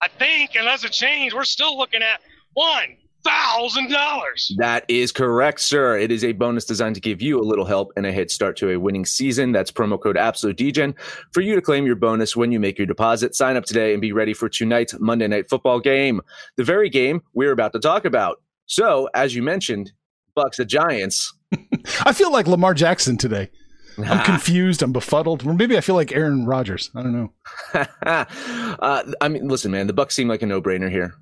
I 0.00 0.08
think, 0.08 0.50
unless 0.54 0.84
it 0.84 0.92
changed, 0.92 1.34
we're 1.34 1.44
still 1.44 1.78
looking 1.78 2.02
at 2.02 2.20
one 2.52 2.96
thousand 3.24 3.90
dollars. 3.90 4.54
That 4.58 4.84
is 4.88 5.12
correct, 5.12 5.60
sir. 5.60 5.98
It 5.98 6.10
is 6.10 6.24
a 6.24 6.32
bonus 6.32 6.64
designed 6.64 6.94
to 6.96 7.00
give 7.00 7.22
you 7.22 7.40
a 7.40 7.42
little 7.42 7.64
help 7.64 7.92
and 7.96 8.06
a 8.06 8.12
head 8.12 8.30
start 8.30 8.56
to 8.58 8.70
a 8.70 8.78
winning 8.78 9.04
season. 9.04 9.52
That's 9.52 9.70
promo 9.70 10.00
code 10.00 10.16
Absolute 10.16 10.56
DGen 10.56 10.94
for 11.32 11.40
you 11.40 11.54
to 11.54 11.62
claim 11.62 11.86
your 11.86 11.96
bonus 11.96 12.36
when 12.36 12.52
you 12.52 12.60
make 12.60 12.78
your 12.78 12.86
deposit. 12.86 13.34
Sign 13.34 13.56
up 13.56 13.64
today 13.64 13.92
and 13.92 14.00
be 14.00 14.12
ready 14.12 14.34
for 14.34 14.48
tonight's 14.48 14.98
Monday 15.00 15.26
Night 15.26 15.48
Football 15.48 15.80
game, 15.80 16.20
the 16.56 16.64
very 16.64 16.88
game 16.88 17.22
we're 17.32 17.52
about 17.52 17.72
to 17.72 17.80
talk 17.80 18.04
about. 18.04 18.40
So, 18.66 19.08
as 19.14 19.34
you 19.34 19.42
mentioned, 19.42 19.92
Bucks 20.34 20.56
the 20.56 20.64
Giants. 20.64 21.32
I 22.04 22.12
feel 22.12 22.32
like 22.32 22.46
Lamar 22.46 22.74
Jackson 22.74 23.16
today. 23.16 23.50
I'm 23.98 24.24
confused. 24.24 24.82
I'm 24.82 24.92
befuddled. 24.92 25.46
Or 25.46 25.54
maybe 25.54 25.76
I 25.76 25.80
feel 25.80 25.94
like 25.94 26.12
Aaron 26.12 26.46
Rodgers. 26.46 26.90
I 26.94 27.02
don't 27.02 27.12
know. 27.12 27.32
uh, 28.02 29.12
I 29.20 29.28
mean, 29.28 29.48
listen, 29.48 29.70
man. 29.70 29.86
The 29.86 29.92
Bucks 29.92 30.14
seem 30.14 30.28
like 30.28 30.42
a 30.42 30.46
no-brainer 30.46 30.90
here. 30.90 31.14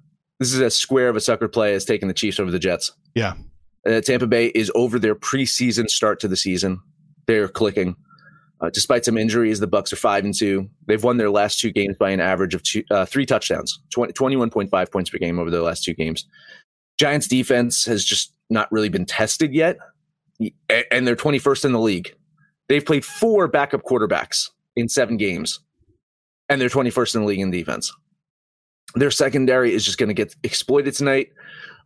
This 0.42 0.54
is 0.54 0.60
as 0.60 0.74
square 0.74 1.08
of 1.08 1.14
a 1.14 1.20
sucker 1.20 1.46
play 1.46 1.72
as 1.72 1.84
taking 1.84 2.08
the 2.08 2.14
Chiefs 2.14 2.40
over 2.40 2.50
the 2.50 2.58
Jets. 2.58 2.90
Yeah. 3.14 3.34
Uh, 3.88 4.00
Tampa 4.00 4.26
Bay 4.26 4.46
is 4.46 4.72
over 4.74 4.98
their 4.98 5.14
preseason 5.14 5.88
start 5.88 6.18
to 6.18 6.26
the 6.26 6.36
season. 6.36 6.80
They're 7.28 7.46
clicking. 7.46 7.94
Uh, 8.60 8.68
despite 8.70 9.04
some 9.04 9.16
injuries, 9.16 9.60
the 9.60 9.68
Bucks 9.68 9.92
are 9.92 9.96
five 9.96 10.24
and 10.24 10.36
two. 10.36 10.68
They've 10.88 11.02
won 11.04 11.18
their 11.18 11.30
last 11.30 11.60
two 11.60 11.70
games 11.70 11.94
by 11.96 12.10
an 12.10 12.18
average 12.18 12.56
of 12.56 12.64
two, 12.64 12.82
uh, 12.90 13.04
three 13.04 13.24
touchdowns, 13.24 13.78
20, 13.94 14.14
21.5 14.14 14.90
points 14.90 15.10
per 15.10 15.18
game 15.18 15.38
over 15.38 15.48
their 15.48 15.62
last 15.62 15.84
two 15.84 15.94
games. 15.94 16.26
Giants 16.98 17.28
defense 17.28 17.84
has 17.84 18.04
just 18.04 18.34
not 18.50 18.70
really 18.72 18.88
been 18.88 19.06
tested 19.06 19.54
yet, 19.54 19.78
and 20.40 21.06
they're 21.06 21.14
21st 21.14 21.66
in 21.66 21.72
the 21.72 21.78
league. 21.78 22.16
They've 22.68 22.84
played 22.84 23.04
four 23.04 23.46
backup 23.46 23.82
quarterbacks 23.84 24.50
in 24.74 24.88
seven 24.88 25.18
games, 25.18 25.60
and 26.48 26.60
they're 26.60 26.68
21st 26.68 27.14
in 27.14 27.20
the 27.20 27.28
league 27.28 27.38
in 27.38 27.52
defense. 27.52 27.92
Their 28.94 29.10
secondary 29.10 29.74
is 29.74 29.84
just 29.84 29.98
going 29.98 30.08
to 30.08 30.14
get 30.14 30.34
exploited 30.42 30.94
tonight. 30.94 31.28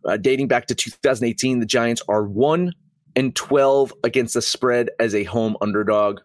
Uh, 0.05 0.17
dating 0.17 0.49
back 0.49 0.67
to 0.67 0.75
2018, 0.75 1.61
the 1.61 1.67
Giants 1.67 2.03
are 2.09 2.25
1 2.25 2.73
and 3.17 3.35
12 3.35 3.93
against 4.05 4.35
the 4.35 4.43
spread 4.43 4.91
as 5.01 5.15
a 5.15 5.25
home 5.25 5.57
underdog. 5.61 6.21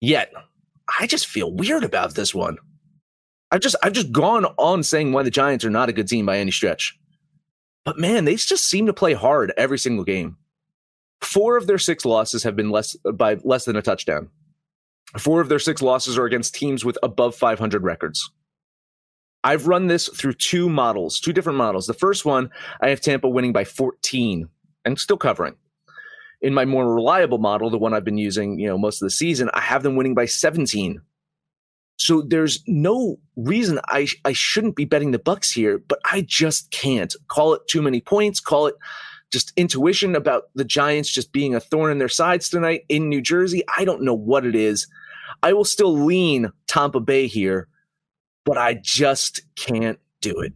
Yet, 0.00 0.32
I 0.98 1.06
just 1.06 1.26
feel 1.26 1.52
weird 1.52 1.84
about 1.84 2.14
this 2.14 2.34
one. 2.34 2.58
I've 3.50 3.60
just 3.60 3.76
I've 3.82 3.92
just 3.92 4.10
gone 4.10 4.46
on 4.56 4.82
saying 4.82 5.12
why 5.12 5.22
the 5.22 5.30
Giants 5.30 5.64
are 5.64 5.70
not 5.70 5.90
a 5.90 5.92
good 5.92 6.08
team 6.08 6.26
by 6.26 6.38
any 6.38 6.50
stretch. 6.50 6.98
But 7.84 7.98
man, 7.98 8.24
they 8.24 8.36
just 8.36 8.64
seem 8.64 8.86
to 8.86 8.94
play 8.94 9.12
hard 9.12 9.52
every 9.56 9.78
single 9.78 10.04
game. 10.04 10.38
Four 11.20 11.56
of 11.56 11.66
their 11.66 11.78
six 11.78 12.04
losses 12.04 12.42
have 12.42 12.56
been 12.56 12.70
less 12.70 12.96
by 13.14 13.36
less 13.44 13.64
than 13.64 13.76
a 13.76 13.82
touchdown. 13.82 14.30
Four 15.18 15.40
of 15.40 15.48
their 15.48 15.58
six 15.58 15.82
losses 15.82 16.16
are 16.16 16.24
against 16.24 16.54
teams 16.54 16.84
with 16.84 16.96
above 17.02 17.36
500 17.36 17.82
records. 17.82 18.30
I've 19.44 19.66
run 19.66 19.88
this 19.88 20.08
through 20.08 20.34
two 20.34 20.68
models, 20.68 21.18
two 21.18 21.32
different 21.32 21.58
models. 21.58 21.86
The 21.86 21.94
first 21.94 22.24
one, 22.24 22.50
I 22.80 22.90
have 22.90 23.00
Tampa 23.00 23.28
winning 23.28 23.52
by 23.52 23.64
14 23.64 24.48
and 24.84 24.98
still 24.98 25.16
covering. 25.16 25.54
In 26.40 26.54
my 26.54 26.64
more 26.64 26.92
reliable 26.92 27.38
model, 27.38 27.70
the 27.70 27.78
one 27.78 27.94
I've 27.94 28.04
been 28.04 28.18
using, 28.18 28.58
you 28.58 28.66
know, 28.66 28.78
most 28.78 29.00
of 29.00 29.06
the 29.06 29.10
season, 29.10 29.50
I 29.54 29.60
have 29.60 29.82
them 29.82 29.96
winning 29.96 30.14
by 30.14 30.26
17. 30.26 31.00
So 31.96 32.22
there's 32.22 32.62
no 32.66 33.18
reason 33.36 33.78
I 33.88 34.08
I 34.24 34.32
shouldn't 34.32 34.74
be 34.74 34.84
betting 34.84 35.12
the 35.12 35.18
Bucks 35.20 35.52
here, 35.52 35.78
but 35.78 36.00
I 36.04 36.22
just 36.22 36.70
can't. 36.72 37.14
Call 37.28 37.54
it 37.54 37.62
too 37.68 37.82
many 37.82 38.00
points, 38.00 38.40
call 38.40 38.66
it 38.66 38.74
just 39.32 39.52
intuition 39.56 40.16
about 40.16 40.44
the 40.54 40.64
Giants 40.64 41.12
just 41.12 41.32
being 41.32 41.54
a 41.54 41.60
thorn 41.60 41.92
in 41.92 41.98
their 41.98 42.08
sides 42.08 42.48
tonight 42.48 42.82
in 42.88 43.08
New 43.08 43.20
Jersey. 43.20 43.62
I 43.76 43.84
don't 43.84 44.02
know 44.02 44.14
what 44.14 44.44
it 44.44 44.54
is. 44.54 44.88
I 45.42 45.52
will 45.52 45.64
still 45.64 45.96
lean 45.96 46.50
Tampa 46.66 47.00
Bay 47.00 47.26
here 47.26 47.68
but 48.44 48.58
I 48.58 48.74
just 48.74 49.40
can't 49.56 49.98
do 50.20 50.40
it. 50.40 50.52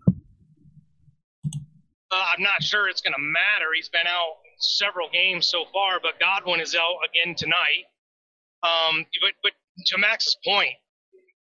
Uh, 2.11 2.25
I'm 2.37 2.42
not 2.42 2.62
sure 2.62 2.88
it's 2.88 3.01
going 3.01 3.14
to 3.14 3.20
matter. 3.20 3.66
He's 3.75 3.88
been 3.88 4.07
out 4.07 4.37
several 4.59 5.09
games 5.12 5.49
so 5.49 5.64
far, 5.72 6.01
but 6.01 6.18
Godwin 6.20 6.61
is 6.61 6.75
out 6.75 6.99
again 7.09 7.35
tonight. 7.35 7.85
Um, 8.62 9.05
but 9.20 9.33
but 9.42 9.53
to 9.87 9.99
Max's 9.99 10.37
point, 10.44 10.75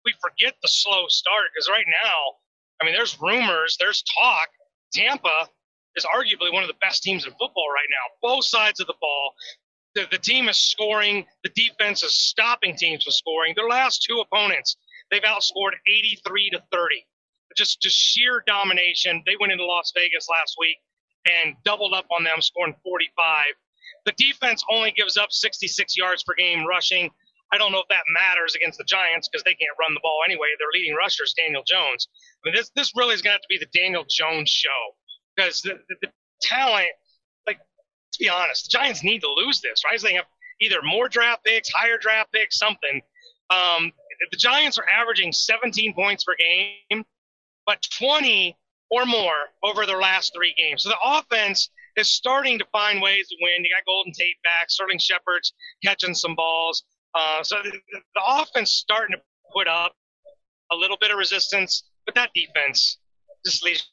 we 0.05 0.13
forget 0.21 0.55
the 0.61 0.67
slow 0.67 1.05
start 1.07 1.45
because 1.53 1.69
right 1.69 1.85
now, 1.87 2.37
I 2.81 2.85
mean, 2.85 2.93
there's 2.93 3.17
rumors, 3.21 3.77
there's 3.79 4.03
talk. 4.19 4.49
Tampa 4.93 5.47
is 5.95 6.05
arguably 6.05 6.51
one 6.51 6.63
of 6.63 6.67
the 6.67 6.75
best 6.81 7.03
teams 7.03 7.25
in 7.25 7.31
football 7.31 7.67
right 7.73 7.87
now. 7.89 8.29
Both 8.29 8.45
sides 8.45 8.79
of 8.79 8.87
the 8.87 8.95
ball. 8.99 9.33
The, 9.95 10.07
the 10.09 10.17
team 10.17 10.49
is 10.49 10.57
scoring. 10.57 11.25
The 11.43 11.51
defense 11.55 12.01
is 12.01 12.17
stopping 12.17 12.75
teams 12.75 13.03
from 13.03 13.11
scoring. 13.11 13.53
Their 13.55 13.67
last 13.67 14.05
two 14.07 14.19
opponents 14.19 14.75
They've 15.13 15.21
outscored 15.21 15.77
83 15.87 16.49
to 16.51 16.63
30. 16.71 17.05
Just 17.55 17.79
just 17.79 17.95
sheer 17.95 18.43
domination. 18.47 19.21
They 19.27 19.35
went 19.39 19.51
into 19.51 19.63
Las 19.63 19.93
Vegas 19.95 20.27
last 20.27 20.55
week 20.59 20.77
and 21.29 21.55
doubled 21.63 21.93
up 21.93 22.05
on 22.09 22.23
them, 22.23 22.41
scoring 22.41 22.73
45. 22.83 23.45
The 24.05 24.13
defense 24.17 24.63
only 24.71 24.91
gives 24.91 25.15
up 25.15 25.31
66 25.31 25.95
yards 25.95 26.23
per 26.23 26.33
game 26.33 26.65
rushing. 26.65 27.11
I 27.51 27.59
don't 27.59 27.71
know 27.71 27.79
if 27.79 27.87
that 27.89 28.01
matters 28.09 28.55
against 28.55 28.79
the 28.79 28.83
Giants 28.85 29.29
because 29.29 29.43
they 29.43 29.53
can't 29.53 29.77
run 29.79 29.93
the 29.93 29.99
ball 30.01 30.21
anyway. 30.25 30.47
Their 30.57 30.69
leading 30.73 30.95
rusher 30.95 31.23
is 31.23 31.33
Daniel 31.37 31.61
Jones. 31.63 32.07
I 32.43 32.49
mean, 32.49 32.55
this 32.55 32.71
this 32.75 32.91
really 32.95 33.13
is 33.13 33.21
going 33.21 33.33
to 33.33 33.35
have 33.35 33.41
to 33.41 33.47
be 33.49 33.59
the 33.59 33.69
Daniel 33.77 34.05
Jones 34.09 34.49
show 34.49 34.95
because 35.35 35.61
the, 35.61 35.77
the, 35.89 35.95
the 36.01 36.07
talent, 36.41 36.89
like 37.45 37.59
to 37.59 38.19
be 38.19 38.29
honest, 38.29 38.65
the 38.65 38.77
Giants 38.77 39.03
need 39.03 39.21
to 39.21 39.29
lose 39.29 39.61
this, 39.61 39.83
right? 39.85 39.99
So 39.99 40.07
they 40.07 40.15
have 40.15 40.25
either 40.59 40.81
more 40.81 41.07
draft 41.07 41.43
picks, 41.43 41.69
higher 41.69 41.99
draft 41.99 42.31
picks, 42.31 42.57
something. 42.57 43.01
Um, 43.51 43.91
the 44.31 44.37
Giants 44.37 44.77
are 44.77 44.85
averaging 44.89 45.31
17 45.31 45.93
points 45.93 46.23
per 46.23 46.35
game, 46.35 47.03
but 47.65 47.81
20 47.97 48.57
or 48.91 49.05
more 49.05 49.49
over 49.63 49.85
their 49.85 49.99
last 49.99 50.33
three 50.35 50.53
games. 50.57 50.83
So 50.83 50.89
the 50.89 50.97
offense 51.03 51.69
is 51.95 52.11
starting 52.11 52.59
to 52.59 52.65
find 52.71 53.01
ways 53.01 53.27
to 53.29 53.35
win. 53.41 53.63
You 53.63 53.69
got 53.75 53.85
Golden 53.85 54.13
Tate 54.13 54.41
back, 54.43 54.69
Sterling 54.69 54.99
Shepard's 54.99 55.53
catching 55.83 56.13
some 56.13 56.35
balls. 56.35 56.83
Uh, 57.15 57.43
so 57.43 57.57
the, 57.63 57.71
the 57.71 58.21
offense 58.27 58.71
starting 58.71 59.15
to 59.15 59.21
put 59.53 59.67
up 59.67 59.93
a 60.71 60.75
little 60.75 60.97
bit 60.99 61.11
of 61.11 61.17
resistance, 61.17 61.83
but 62.05 62.15
that 62.15 62.31
defense 62.33 62.99
just 63.45 63.63
leaves 63.63 63.89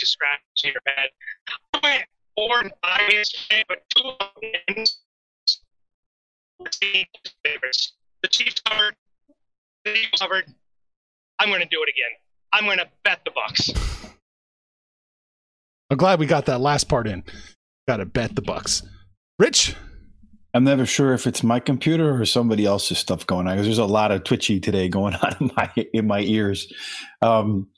you 0.00 0.06
scratching 0.06 0.72
your 0.72 0.82
head. 0.86 1.10
I 1.74 1.80
went 1.82 2.04
four 2.36 2.60
and 2.60 2.72
five 2.82 3.12
yesterday, 3.12 3.64
but 3.68 3.78
two 3.94 4.10
wins. 4.68 5.00
The 8.22 8.28
Chiefs 8.28 8.60
covered. 8.66 8.96
The 9.84 9.92
Eagles 9.92 10.20
covered. 10.20 10.44
I'm 11.38 11.48
going 11.48 11.60
to 11.60 11.68
do 11.68 11.82
it 11.82 11.88
again. 11.90 12.16
I'm 12.52 12.64
going 12.64 12.78
to 12.78 12.88
bet 13.04 13.20
the 13.24 13.32
Bucks. 13.32 13.70
I'm 15.90 15.96
glad 15.98 16.18
we 16.18 16.26
got 16.26 16.46
that 16.46 16.60
last 16.60 16.88
part 16.88 17.06
in. 17.06 17.22
Got 17.86 17.98
to 17.98 18.06
bet 18.06 18.34
the 18.34 18.42
Bucks. 18.42 18.82
Rich, 19.38 19.74
I'm 20.54 20.64
never 20.64 20.86
sure 20.86 21.12
if 21.12 21.26
it's 21.26 21.42
my 21.42 21.60
computer 21.60 22.18
or 22.18 22.24
somebody 22.24 22.64
else's 22.64 22.98
stuff 22.98 23.26
going 23.26 23.46
on 23.46 23.54
because 23.54 23.66
there's 23.66 23.78
a 23.78 23.84
lot 23.84 24.12
of 24.12 24.24
twitchy 24.24 24.60
today 24.60 24.88
going 24.88 25.14
on 25.22 25.36
in 25.40 25.50
my 25.56 25.70
in 25.92 26.06
my 26.06 26.20
ears. 26.20 26.72
Um, 27.20 27.68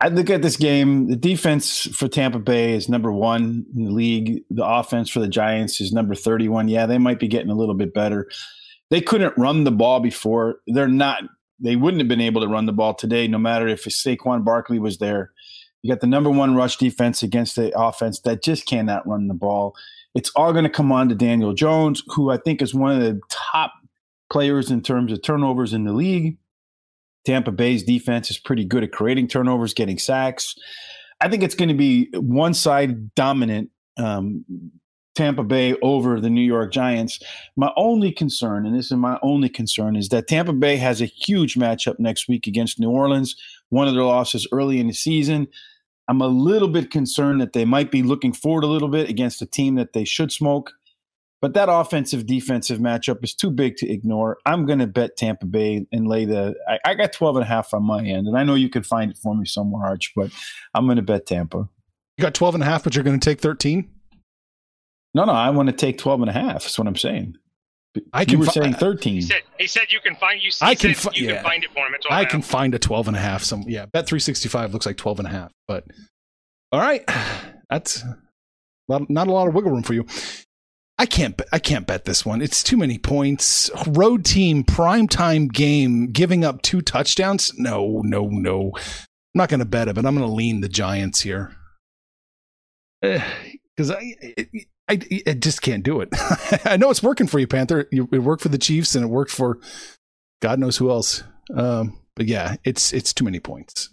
I 0.00 0.08
look 0.08 0.28
at 0.28 0.42
this 0.42 0.56
game. 0.56 1.08
The 1.08 1.16
defense 1.16 1.82
for 1.94 2.08
Tampa 2.08 2.38
Bay 2.38 2.72
is 2.72 2.88
number 2.88 3.12
one 3.12 3.64
in 3.74 3.84
the 3.84 3.90
league. 3.92 4.42
The 4.50 4.66
offense 4.66 5.08
for 5.08 5.20
the 5.20 5.28
Giants 5.28 5.80
is 5.80 5.92
number 5.92 6.14
31. 6.14 6.68
Yeah, 6.68 6.86
they 6.86 6.98
might 6.98 7.20
be 7.20 7.28
getting 7.28 7.50
a 7.50 7.54
little 7.54 7.74
bit 7.74 7.94
better. 7.94 8.28
They 8.90 9.00
couldn't 9.00 9.36
run 9.38 9.64
the 9.64 9.70
ball 9.70 10.00
before. 10.00 10.56
They're 10.66 10.88
not. 10.88 11.22
They 11.58 11.76
wouldn't 11.76 12.00
have 12.00 12.08
been 12.08 12.20
able 12.20 12.40
to 12.42 12.48
run 12.48 12.66
the 12.66 12.72
ball 12.72 12.94
today, 12.94 13.26
no 13.28 13.38
matter 13.38 13.66
if 13.66 13.84
Saquon 13.84 14.44
Barkley 14.44 14.78
was 14.78 14.98
there. 14.98 15.32
You 15.82 15.92
got 15.92 16.00
the 16.00 16.06
number 16.06 16.30
one 16.30 16.54
rush 16.54 16.76
defense 16.76 17.22
against 17.22 17.56
the 17.56 17.72
offense 17.78 18.20
that 18.20 18.42
just 18.42 18.66
cannot 18.66 19.06
run 19.06 19.28
the 19.28 19.34
ball. 19.34 19.74
It's 20.14 20.30
all 20.30 20.52
going 20.52 20.64
to 20.64 20.70
come 20.70 20.90
on 20.90 21.08
to 21.08 21.14
Daniel 21.14 21.54
Jones, 21.54 22.02
who 22.08 22.30
I 22.30 22.38
think 22.38 22.60
is 22.60 22.74
one 22.74 22.92
of 22.92 23.00
the 23.00 23.20
top 23.30 23.72
players 24.30 24.70
in 24.70 24.82
terms 24.82 25.12
of 25.12 25.22
turnovers 25.22 25.72
in 25.72 25.84
the 25.84 25.92
league. 25.92 26.38
Tampa 27.24 27.52
Bay's 27.52 27.82
defense 27.82 28.30
is 28.30 28.38
pretty 28.38 28.64
good 28.64 28.84
at 28.84 28.92
creating 28.92 29.28
turnovers, 29.28 29.74
getting 29.74 29.98
sacks. 29.98 30.54
I 31.20 31.28
think 31.28 31.42
it's 31.42 31.54
going 31.54 31.68
to 31.68 31.74
be 31.74 32.08
one 32.14 32.54
side 32.54 33.14
dominant 33.14 33.70
um, 33.96 34.44
Tampa 35.16 35.42
Bay 35.42 35.74
over 35.82 36.20
the 36.20 36.30
New 36.30 36.42
York 36.42 36.72
Giants. 36.72 37.18
My 37.56 37.72
only 37.76 38.12
concern, 38.12 38.66
and 38.66 38.76
this 38.76 38.86
is 38.86 38.96
my 38.96 39.18
only 39.22 39.48
concern, 39.48 39.96
is 39.96 40.10
that 40.10 40.28
Tampa 40.28 40.52
Bay 40.52 40.76
has 40.76 41.00
a 41.00 41.06
huge 41.06 41.54
matchup 41.54 41.98
next 41.98 42.28
week 42.28 42.46
against 42.46 42.78
New 42.78 42.90
Orleans, 42.90 43.34
one 43.70 43.88
of 43.88 43.94
their 43.94 44.04
losses 44.04 44.46
early 44.52 44.78
in 44.78 44.86
the 44.86 44.92
season. 44.92 45.48
I'm 46.08 46.20
a 46.20 46.28
little 46.28 46.68
bit 46.68 46.90
concerned 46.90 47.40
that 47.40 47.52
they 47.52 47.64
might 47.64 47.90
be 47.90 48.02
looking 48.02 48.32
forward 48.32 48.62
a 48.62 48.68
little 48.68 48.88
bit 48.88 49.10
against 49.10 49.42
a 49.42 49.46
team 49.46 49.74
that 49.74 49.92
they 49.92 50.04
should 50.04 50.30
smoke. 50.30 50.72
But 51.42 51.54
that 51.54 51.68
offensive 51.68 52.26
defensive 52.26 52.78
matchup 52.78 53.22
is 53.22 53.34
too 53.34 53.50
big 53.50 53.76
to 53.76 53.90
ignore. 53.90 54.38
I'm 54.46 54.64
going 54.64 54.78
to 54.78 54.86
bet 54.86 55.16
Tampa 55.16 55.46
Bay 55.46 55.86
and 55.92 56.08
lay 56.08 56.24
the. 56.24 56.54
I, 56.66 56.78
I, 56.84 56.94
got 56.94 57.12
12 57.12 57.36
and 57.36 57.44
a 57.44 57.46
half 57.46 57.74
on 57.74 57.82
my 57.82 58.02
end, 58.02 58.26
and 58.26 58.38
I 58.38 58.42
know 58.42 58.54
you 58.54 58.70
can 58.70 58.82
find 58.82 59.10
it 59.10 59.18
for 59.18 59.34
me 59.36 59.44
somewhere, 59.44 59.86
Arch, 59.86 60.12
but 60.16 60.30
I'm 60.74 60.86
going 60.86 60.96
to 60.96 61.02
bet 61.02 61.26
Tampa. 61.26 61.68
You 62.16 62.22
got 62.22 62.34
12 62.34 62.54
and 62.54 62.64
a 62.64 62.66
half, 62.66 62.84
but 62.84 62.94
you're 62.94 63.04
going 63.04 63.20
to 63.20 63.24
take 63.24 63.40
13? 63.40 63.90
No, 65.16 65.24
no, 65.24 65.32
I 65.32 65.48
want 65.48 65.70
to 65.70 65.74
take 65.74 65.96
12 65.96 66.20
and 66.20 66.28
a 66.28 66.32
half. 66.34 66.62
That's 66.62 66.78
what 66.78 66.86
I'm 66.86 66.94
saying. 66.94 67.36
I 68.12 68.26
can 68.26 68.34
you 68.34 68.40
were 68.40 68.44
fi- 68.44 68.52
saying 68.52 68.74
13. 68.74 69.14
He 69.14 69.20
said, 69.22 69.42
he 69.58 69.66
said 69.66 69.90
you 69.90 69.98
can 70.00 70.14
find 70.14 70.42
you. 70.42 70.50
I 70.60 70.72
I 70.72 70.74
can 70.74 70.92
can, 70.92 70.94
fi- 70.94 71.10
you 71.14 71.28
yeah. 71.28 71.36
can 71.36 71.44
find 71.44 71.64
it 71.64 71.70
for 71.72 71.86
him. 71.86 71.94
It's 71.94 72.06
I 72.10 72.26
can 72.26 72.42
find 72.42 72.74
a 72.74 72.78
12 72.78 73.08
and 73.08 73.16
a 73.16 73.20
half. 73.20 73.42
Some, 73.42 73.64
yeah, 73.66 73.86
bet 73.86 74.06
365 74.06 74.74
looks 74.74 74.84
like 74.84 74.98
12 74.98 75.20
and 75.20 75.28
a 75.28 75.30
half. 75.30 75.52
But 75.66 75.84
all 76.70 76.80
right, 76.80 77.02
that's 77.70 78.04
not, 78.90 79.08
not 79.08 79.28
a 79.28 79.32
lot 79.32 79.48
of 79.48 79.54
wiggle 79.54 79.70
room 79.70 79.82
for 79.82 79.94
you. 79.94 80.04
I 80.98 81.06
can't. 81.06 81.40
I 81.50 81.60
can't 81.60 81.86
bet 81.86 82.04
this 82.04 82.26
one. 82.26 82.42
It's 82.42 82.62
too 82.62 82.76
many 82.76 82.98
points. 82.98 83.70
Road 83.86 84.22
team 84.22 84.64
primetime 84.64 85.50
game 85.50 86.12
giving 86.12 86.44
up 86.44 86.60
two 86.60 86.82
touchdowns. 86.82 87.52
No, 87.56 88.02
no, 88.04 88.28
no. 88.28 88.72
I'm 88.74 88.82
not 89.34 89.48
going 89.48 89.60
to 89.60 89.66
bet 89.66 89.88
it, 89.88 89.94
but 89.94 90.04
I'm 90.04 90.14
going 90.14 90.28
to 90.28 90.34
lean 90.34 90.60
the 90.60 90.68
Giants 90.68 91.22
here 91.22 91.56
eh, 93.02 93.22
because 93.74 93.90
I, 93.90 94.14
it, 94.20 94.66
I, 94.88 95.00
I 95.26 95.32
just 95.32 95.62
can't 95.62 95.82
do 95.82 96.00
it. 96.00 96.08
I 96.64 96.76
know 96.76 96.90
it's 96.90 97.02
working 97.02 97.26
for 97.26 97.38
you, 97.38 97.46
Panther. 97.46 97.88
You, 97.90 98.08
it 98.12 98.20
worked 98.20 98.42
for 98.42 98.48
the 98.48 98.58
Chiefs, 98.58 98.94
and 98.94 99.04
it 99.04 99.08
worked 99.08 99.32
for 99.32 99.58
God 100.40 100.58
knows 100.58 100.76
who 100.76 100.90
else. 100.90 101.24
Um, 101.54 102.00
but 102.14 102.26
yeah, 102.26 102.56
it's 102.64 102.92
it's 102.92 103.12
too 103.12 103.24
many 103.24 103.40
points. 103.40 103.90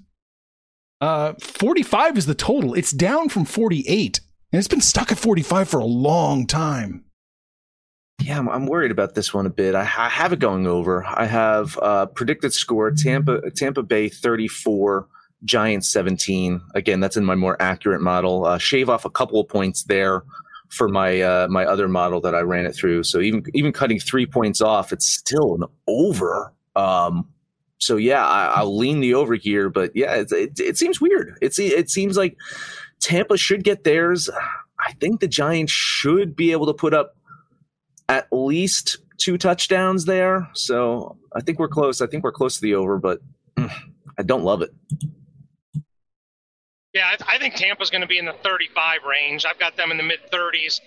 Uh, 1.02 1.34
45 1.42 2.18
is 2.18 2.26
the 2.28 2.36
total. 2.36 2.74
It's 2.76 2.92
down 2.92 3.28
from 3.30 3.44
48, 3.44 4.22
and 4.52 4.60
it's 4.60 4.68
been 4.68 4.82
stuck 4.82 5.12
at 5.12 5.18
45 5.18 5.68
for 5.68 5.80
a 5.80 5.86
long 5.86 6.48
time. 6.48 7.04
Yeah, 8.22 8.38
I'm, 8.38 8.48
I'm 8.48 8.68
worried 8.68 8.92
about 8.92 9.16
this 9.16 9.34
one 9.34 9.46
a 9.46 9.50
bit. 9.50 9.76
I, 9.76 9.82
I 9.82 10.10
have 10.10 10.32
it 10.32 10.40
going 10.40 10.66
over. 10.66 11.04
I 11.06 11.26
have 11.26 11.78
uh, 11.82 12.06
predicted 12.06 12.54
score 12.54 12.92
Tampa 12.92 13.50
Tampa 13.52 13.84
Bay 13.84 14.08
34, 14.08 15.08
Giants 15.44 15.92
17. 15.92 16.62
Again, 16.76 17.00
that's 17.00 17.18
in 17.18 17.26
my 17.26 17.36
more 17.36 17.62
accurate 17.62 18.02
model. 18.02 18.46
Uh, 18.46 18.58
shave 18.58 18.90
off 18.90 19.04
a 19.04 19.10
couple 19.10 19.42
of 19.42 19.50
points 19.50 19.84
there 19.84 20.24
for 20.74 20.90
my 20.90 21.22
uh, 21.22 21.48
my 21.50 21.66
other 21.66 21.88
model 21.88 22.20
that 22.22 22.34
I 22.34 22.42
ran 22.42 22.66
it 22.66 22.76
through. 22.76 23.04
So 23.04 23.20
even 23.20 23.44
even 23.54 23.72
cutting 23.72 24.00
three 24.00 24.26
points 24.26 24.62
off, 24.62 24.92
it's 24.92 25.08
still 25.08 25.56
an 25.56 25.64
over. 25.88 26.54
Um, 26.76 27.30
so 27.78 27.98
yeah, 27.98 28.26
I, 28.26 28.46
I'll 28.56 28.76
lean 28.76 29.00
the 29.00 29.14
over 29.14 29.36
here. 29.36 29.70
But 29.70 29.92
yeah, 29.96 30.16
it, 30.16 30.32
it, 30.32 30.60
it 30.60 30.78
seems 30.78 31.00
weird. 31.00 31.38
It's 31.42 31.60
it 31.60 31.90
seems 31.90 32.18
like 32.18 32.38
Tampa 33.00 33.38
should 33.38 33.64
get 33.64 33.84
theirs. 33.84 34.30
I 34.80 34.94
think 34.94 35.20
the 35.20 35.28
Giants 35.28 35.72
should 35.72 36.36
be 36.36 36.52
able 36.52 36.66
to 36.66 36.74
put 36.74 36.94
up 36.94 37.16
at 38.10 38.28
least 38.32 38.98
two 39.18 39.38
touchdowns 39.38 40.06
there. 40.06 40.50
So 40.54 41.18
I 41.36 41.42
think 41.42 41.60
we're 41.60 41.68
close. 41.68 42.02
I 42.02 42.08
think 42.08 42.24
we're 42.24 42.32
close 42.32 42.56
to 42.56 42.62
the 42.62 42.76
over, 42.76 42.98
but 42.98 43.22
mm, 43.56 43.72
I 44.18 44.24
don't 44.24 44.44
love 44.44 44.62
it. 44.62 44.74
Yeah, 46.94 47.08
I, 47.08 47.36
I 47.36 47.38
think 47.40 47.56
Tampa's 47.56 47.90
going 47.90 48.02
to 48.02 48.08
be 48.08 48.20
in 48.20 48.26
the 48.26 48.36
35 48.44 49.00
range. 49.08 49.46
I've 49.46 49.60
got 49.60 49.76
them 49.76 49.92
in 49.92 49.98
the 49.98 50.04
mid 50.04 50.20
30s. 50.32 50.80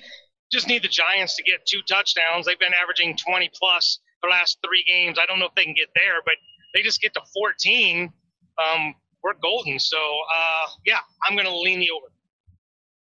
Just 0.52 0.68
need 0.68 0.82
the 0.82 0.88
Giants 0.88 1.36
to 1.36 1.42
get 1.42 1.66
two 1.66 1.80
touchdowns. 1.88 2.46
They've 2.46 2.58
been 2.58 2.74
averaging 2.74 3.16
20 3.16 3.50
plus 3.58 3.98
the 4.22 4.28
last 4.28 4.58
three 4.64 4.84
games. 4.86 5.18
I 5.20 5.26
don't 5.26 5.38
know 5.40 5.46
if 5.46 5.54
they 5.56 5.64
can 5.64 5.74
get 5.74 5.88
there, 5.94 6.22
but 6.24 6.34
they 6.74 6.82
just 6.82 7.00
get 7.00 7.12
to 7.14 7.20
14. 7.34 8.12
Um, 8.58 8.94
we're 9.22 9.34
golden. 9.42 9.78
So 9.78 9.96
uh, 9.98 10.66
yeah, 10.84 10.98
I'm 11.28 11.34
going 11.34 11.46
to 11.46 11.56
lean 11.56 11.80
the 11.80 11.90
over. 11.90 12.06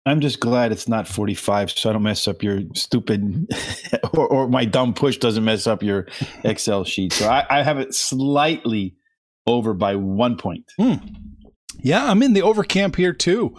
I'm 0.06 0.20
just 0.20 0.40
glad 0.42 0.74
it's 0.74 0.90
not 0.90 1.08
45, 1.08 1.72
so 1.72 1.90
I 1.90 1.94
don't 1.94 2.04
mess 2.04 2.28
up 2.28 2.44
your 2.44 2.60
stupid 2.76 3.48
or, 4.14 4.28
or 4.28 4.48
my 4.50 4.66
dumb 4.66 4.94
push 4.94 5.18
doesn't 5.18 5.46
mess 5.46 5.66
up 5.66 5.82
your 5.82 6.08
Excel 6.44 6.84
sheet. 6.84 7.14
So 7.14 7.30
I, 7.30 7.46
I 7.50 7.64
have 7.64 7.80
it 7.80 7.94
slightly 7.94 8.96
over 9.48 9.74
by 9.74 9.96
one 9.96 10.38
point. 10.38 10.66
Hmm. 10.78 10.96
Yeah, 11.84 12.10
I'm 12.10 12.24
in 12.24 12.34
the 12.34 12.42
over 12.42 12.64
camp 12.64 12.96
here 12.96 13.14
too. 13.14 13.56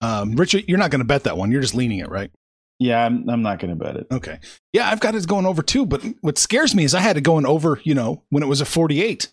Um, 0.00 0.36
Richard, 0.36 0.64
you're 0.68 0.78
not 0.78 0.90
going 0.90 1.00
to 1.00 1.06
bet 1.06 1.24
that 1.24 1.36
one. 1.36 1.50
You're 1.52 1.60
just 1.60 1.74
leaning 1.74 1.98
it, 1.98 2.08
right? 2.08 2.30
Yeah, 2.78 3.04
I'm, 3.04 3.28
I'm 3.28 3.42
not 3.42 3.58
going 3.58 3.76
to 3.76 3.84
bet 3.84 3.96
it. 3.96 4.06
Okay. 4.10 4.38
Yeah, 4.72 4.88
I've 4.88 5.00
got 5.00 5.14
it 5.14 5.26
going 5.26 5.46
over 5.46 5.62
too. 5.62 5.84
But 5.86 6.02
what 6.20 6.38
scares 6.38 6.74
me 6.74 6.84
is 6.84 6.94
I 6.94 7.00
had 7.00 7.16
it 7.16 7.22
going 7.22 7.46
over, 7.46 7.80
you 7.84 7.94
know, 7.94 8.22
when 8.30 8.42
it 8.42 8.46
was 8.46 8.60
a 8.60 8.64
48 8.64 9.32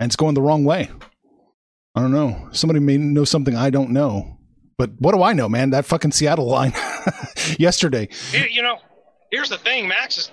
and 0.00 0.08
it's 0.08 0.16
going 0.16 0.34
the 0.34 0.42
wrong 0.42 0.64
way. 0.64 0.90
I 1.94 2.00
don't 2.00 2.12
know. 2.12 2.48
Somebody 2.52 2.80
may 2.80 2.96
know 2.96 3.24
something 3.24 3.54
I 3.54 3.70
don't 3.70 3.90
know. 3.90 4.38
But 4.78 4.90
what 4.98 5.12
do 5.14 5.22
I 5.22 5.32
know, 5.34 5.48
man? 5.48 5.70
That 5.70 5.84
fucking 5.84 6.12
Seattle 6.12 6.46
line 6.48 6.72
yesterday. 7.58 8.08
Here- 8.30 8.46
You 8.48 8.62
know, 8.62 8.78
here's 9.30 9.50
the 9.50 9.58
thing. 9.58 9.86
Max 9.86 10.16
is 10.18 10.30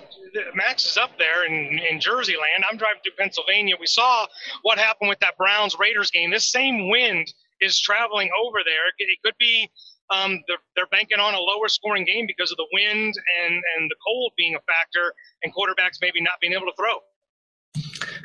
Max 0.54 0.86
is 0.86 0.96
up 0.96 1.10
there 1.18 1.44
in, 1.44 1.78
in 1.90 2.00
Jersey 2.00 2.34
land. 2.34 2.64
I'm 2.70 2.76
driving 2.76 3.00
through 3.02 3.18
Pennsylvania. 3.18 3.74
We 3.78 3.86
saw 3.86 4.26
what 4.62 4.78
happened 4.78 5.08
with 5.08 5.20
that 5.20 5.36
Browns 5.36 5.76
Raiders 5.78 6.10
game. 6.10 6.30
This 6.30 6.50
same 6.50 6.88
wind 6.88 7.32
is 7.60 7.80
traveling 7.80 8.30
over 8.44 8.58
there. 8.64 8.88
It, 8.98 9.04
it 9.04 9.18
could 9.24 9.34
be 9.38 9.70
um, 10.10 10.42
they're, 10.48 10.62
they're 10.74 10.90
banking 10.90 11.20
on 11.20 11.34
a 11.34 11.38
lower 11.38 11.68
scoring 11.68 12.04
game 12.04 12.26
because 12.26 12.50
of 12.50 12.56
the 12.56 12.66
wind 12.72 13.14
and, 13.44 13.54
and 13.54 13.90
the 13.90 13.96
cold 14.04 14.32
being 14.36 14.54
a 14.54 14.60
factor 14.60 15.14
and 15.42 15.54
quarterbacks 15.54 15.98
maybe 16.00 16.20
not 16.20 16.34
being 16.40 16.52
able 16.52 16.66
to 16.66 16.76
throw. 16.76 16.98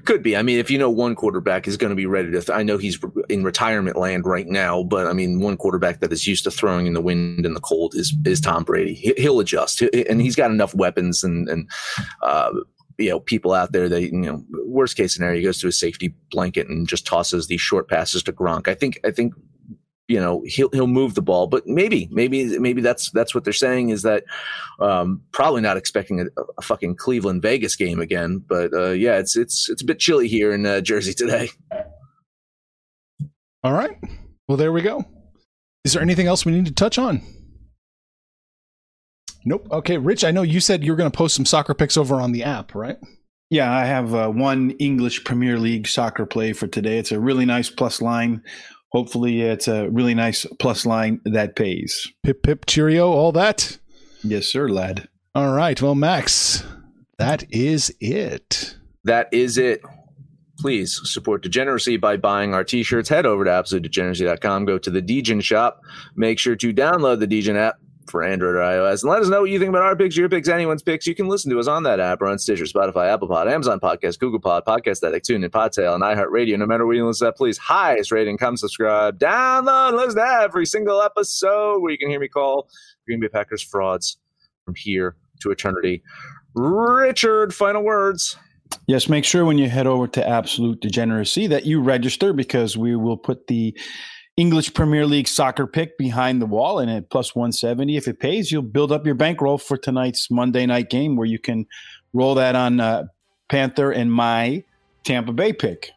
Could 0.05 0.21
be. 0.21 0.37
I 0.37 0.43
mean, 0.43 0.59
if 0.59 0.69
you 0.69 0.77
know 0.77 0.89
one 0.89 1.15
quarterback 1.15 1.67
is 1.67 1.77
going 1.77 1.89
to 1.89 1.95
be 1.95 2.05
ready 2.05 2.29
to, 2.31 2.39
th- 2.39 2.55
I 2.55 2.61
know 2.61 2.77
he's 2.77 2.99
in 3.27 3.43
retirement 3.43 3.97
land 3.97 4.25
right 4.25 4.47
now, 4.47 4.83
but 4.83 5.07
I 5.07 5.13
mean, 5.13 5.39
one 5.39 5.57
quarterback 5.57 5.99
that 5.99 6.13
is 6.13 6.27
used 6.27 6.43
to 6.43 6.51
throwing 6.51 6.85
in 6.85 6.93
the 6.93 7.01
wind 7.01 7.45
and 7.45 7.55
the 7.55 7.61
cold 7.61 7.95
is 7.95 8.15
is 8.23 8.39
Tom 8.39 8.63
Brady. 8.63 8.93
He, 8.93 9.13
he'll 9.17 9.39
adjust, 9.39 9.81
and 9.81 10.21
he's 10.21 10.35
got 10.35 10.51
enough 10.51 10.75
weapons 10.75 11.23
and 11.23 11.49
and 11.49 11.69
uh, 12.21 12.51
you 12.99 13.09
know 13.09 13.19
people 13.19 13.53
out 13.53 13.71
there 13.71 13.89
that 13.89 14.01
you 14.01 14.11
know. 14.11 14.43
Worst 14.65 14.97
case 14.97 15.13
scenario, 15.13 15.37
he 15.37 15.45
goes 15.45 15.59
to 15.59 15.69
a 15.69 15.71
safety 15.71 16.13
blanket 16.31 16.67
and 16.67 16.85
just 16.85 17.07
tosses 17.07 17.47
these 17.47 17.61
short 17.61 17.87
passes 17.87 18.21
to 18.23 18.33
Gronk. 18.33 18.67
I 18.67 18.73
think 18.75 18.99
I 19.05 19.11
think 19.11 19.33
you 20.07 20.19
know 20.19 20.43
he'll 20.45 20.69
he'll 20.71 20.87
move 20.87 21.15
the 21.15 21.21
ball, 21.21 21.47
but 21.47 21.65
maybe 21.65 22.07
maybe 22.11 22.57
maybe 22.59 22.81
that's 22.81 23.09
that's 23.11 23.33
what 23.33 23.43
they're 23.43 23.53
saying 23.53 23.89
is 23.89 24.03
that 24.03 24.23
um, 24.79 25.21
probably 25.31 25.61
not 25.61 25.77
expecting 25.77 26.21
a, 26.21 26.25
a, 26.57 26.61
fucking 26.61 26.95
Cleveland 26.95 27.41
Vegas 27.41 27.75
game 27.75 27.99
again. 27.99 28.43
But 28.47 28.73
uh, 28.73 28.91
yeah, 28.91 29.17
it's 29.17 29.35
it's 29.35 29.69
it's 29.69 29.81
a 29.81 29.85
bit 29.85 29.99
chilly 29.99 30.27
here 30.27 30.53
in 30.53 30.65
uh, 30.65 30.81
Jersey 30.81 31.13
today. 31.13 31.49
All 33.63 33.73
right, 33.73 33.97
well 34.47 34.57
there 34.57 34.71
we 34.71 34.81
go. 34.81 35.03
Is 35.83 35.93
there 35.93 36.01
anything 36.01 36.27
else 36.27 36.45
we 36.45 36.51
need 36.51 36.65
to 36.67 36.73
touch 36.73 36.97
on? 36.97 37.21
Nope. 39.45 39.67
Okay, 39.71 39.97
Rich, 39.97 40.23
I 40.23 40.31
know 40.31 40.41
you 40.41 40.59
said 40.59 40.83
you 40.83 40.91
were 40.91 40.95
going 40.95 41.11
to 41.11 41.15
post 41.15 41.35
some 41.35 41.45
soccer 41.45 41.75
picks 41.75 41.97
over 41.97 42.15
on 42.15 42.31
the 42.31 42.43
app, 42.43 42.73
right? 42.73 42.97
Yeah, 43.51 43.71
I 43.71 43.85
have 43.85 44.15
uh, 44.15 44.29
one 44.29 44.71
English 44.71 45.23
Premier 45.23 45.59
League 45.59 45.87
soccer 45.87 46.25
play 46.25 46.51
for 46.51 46.65
today. 46.65 46.97
It's 46.97 47.11
a 47.11 47.19
really 47.19 47.45
nice 47.45 47.69
plus 47.69 48.01
line 48.01 48.41
hopefully 48.95 49.41
it's 49.41 49.67
a 49.67 49.89
really 49.89 50.15
nice 50.15 50.45
plus 50.57 50.85
line 50.85 51.19
that 51.25 51.57
pays. 51.57 52.07
Pip 52.23 52.41
pip 52.43 52.65
cheerio, 52.65 53.11
all 53.11 53.33
that. 53.33 53.77
Yes, 54.23 54.45
sir, 54.47 54.69
lad. 54.69 55.09
All 55.35 55.51
right. 55.51 55.81
Well, 55.81 55.95
Max, 55.95 56.63
that 57.17 57.43
is 57.51 57.93
it. 57.99 58.77
That 59.03 59.27
is 59.33 59.57
it. 59.57 59.81
Please 60.59 61.01
support 61.03 61.43
Degeneracy 61.43 61.97
by 61.97 62.15
buying 62.15 62.53
our 62.53 62.63
t-shirts. 62.63 63.09
Head 63.09 63.25
over 63.25 63.43
to 63.43 63.51
absolutedegeneracy.com. 63.51 64.63
Go 64.63 64.77
to 64.77 64.89
the 64.89 65.01
Degen 65.01 65.41
shop. 65.41 65.81
Make 66.15 66.39
sure 66.39 66.55
to 66.55 66.73
download 66.73 67.19
the 67.19 67.27
Degen 67.27 67.57
app 67.57 67.75
for 68.07 68.23
Android 68.23 68.55
or 68.55 68.59
iOS. 68.59 69.03
And 69.03 69.11
let 69.11 69.21
us 69.21 69.27
know 69.27 69.41
what 69.41 69.49
you 69.49 69.59
think 69.59 69.69
about 69.69 69.81
our 69.81 69.95
picks, 69.95 70.15
your 70.15 70.29
picks, 70.29 70.47
anyone's 70.47 70.83
picks. 70.83 71.07
You 71.07 71.15
can 71.15 71.27
listen 71.27 71.51
to 71.51 71.59
us 71.59 71.67
on 71.67 71.83
that 71.83 71.99
app 71.99 72.21
or 72.21 72.27
on 72.27 72.37
Stitcher, 72.37 72.65
Spotify, 72.65 73.11
Apple 73.11 73.27
Pod, 73.27 73.47
Amazon 73.47 73.79
Podcast, 73.79 74.19
Google 74.19 74.39
Pod, 74.39 74.63
Podcast 74.65 75.07
Addict, 75.07 75.27
TuneIn, 75.27 75.49
Podtail, 75.49 75.95
and 75.95 76.03
iHeartRadio. 76.03 76.57
No 76.57 76.65
matter 76.65 76.85
where 76.85 76.95
you 76.95 77.05
listen 77.05 77.25
to 77.25 77.31
that, 77.31 77.37
please 77.37 77.57
highest 77.57 78.11
rating, 78.11 78.37
come 78.37 78.57
subscribe, 78.57 79.19
download, 79.19 79.93
listen 79.93 80.17
to 80.17 80.25
every 80.25 80.65
single 80.65 81.01
episode 81.01 81.81
where 81.81 81.91
you 81.91 81.97
can 81.97 82.09
hear 82.09 82.19
me 82.19 82.27
call 82.27 82.69
Green 83.05 83.19
Bay 83.19 83.27
Packers 83.27 83.61
frauds 83.61 84.17
from 84.63 84.75
here 84.75 85.15
to 85.41 85.51
eternity. 85.51 86.03
Richard, 86.55 87.53
final 87.53 87.83
words. 87.83 88.37
Yes, 88.87 89.09
make 89.09 89.25
sure 89.25 89.45
when 89.45 89.57
you 89.57 89.69
head 89.69 89.87
over 89.87 90.07
to 90.07 90.27
Absolute 90.27 90.81
Degeneracy 90.81 91.47
that 91.47 91.65
you 91.65 91.81
register 91.81 92.33
because 92.33 92.77
we 92.77 92.95
will 92.95 93.17
put 93.17 93.47
the 93.47 93.77
English 94.37 94.73
Premier 94.73 95.05
League 95.05 95.29
soccer 95.29 95.65
pick 95.65 95.97
behind 95.97 96.41
the 96.41 96.45
wall 96.45 96.79
and 96.79 96.91
at 96.91 97.09
plus 97.09 97.33
170. 97.33 97.95
If 97.95 98.07
it 98.07 98.19
pays, 98.19 98.51
you'll 98.51 98.63
build 98.63 98.91
up 98.91 99.05
your 99.05 99.15
bankroll 99.15 99.57
for 99.57 99.77
tonight's 99.77 100.29
Monday 100.29 100.65
night 100.65 100.89
game 100.89 101.15
where 101.15 101.27
you 101.27 101.39
can 101.39 101.65
roll 102.13 102.35
that 102.35 102.53
on 102.53 102.81
uh, 102.81 103.05
Panther 103.47 103.91
and 103.91 104.11
my 104.11 104.63
Tampa 105.05 105.31
Bay 105.31 105.53
pick. 105.53 105.91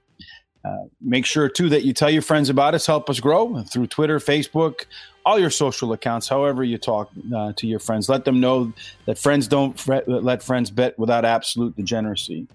Uh, 0.64 0.85
make 1.01 1.24
sure 1.27 1.48
too 1.48 1.68
that 1.68 1.85
you 1.85 1.92
tell 1.92 2.11
your 2.11 2.22
friends 2.22 2.48
about 2.48 2.74
us. 2.74 2.87
Help 2.87 3.11
us 3.11 3.18
grow 3.18 3.62
through 3.64 3.87
Twitter, 3.88 4.18
Facebook, 4.18 4.85
all 5.24 5.38
your 5.38 5.51
social 5.51 5.92
accounts. 5.92 6.29
However 6.29 6.62
you 6.62 6.79
talk 6.79 7.11
uh, 7.35 7.53
to 7.57 7.66
your 7.66 7.79
friends, 7.81 8.09
let 8.09 8.24
them 8.24 8.38
know 8.38 8.72
that 9.07 9.18
friends 9.18 9.48
don't 9.48 9.79
fret, 9.79 10.09
let 10.09 10.42
friends 10.42 10.70
bet 10.70 10.96
without 10.98 11.24
absolute 11.24 11.74
degeneracy. 11.77 12.46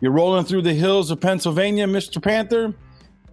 You're 0.00 0.12
rolling 0.12 0.44
through 0.44 0.62
the 0.62 0.74
hills 0.74 1.10
of 1.10 1.20
Pennsylvania, 1.20 1.86
Mr. 1.86 2.22
Panther. 2.22 2.74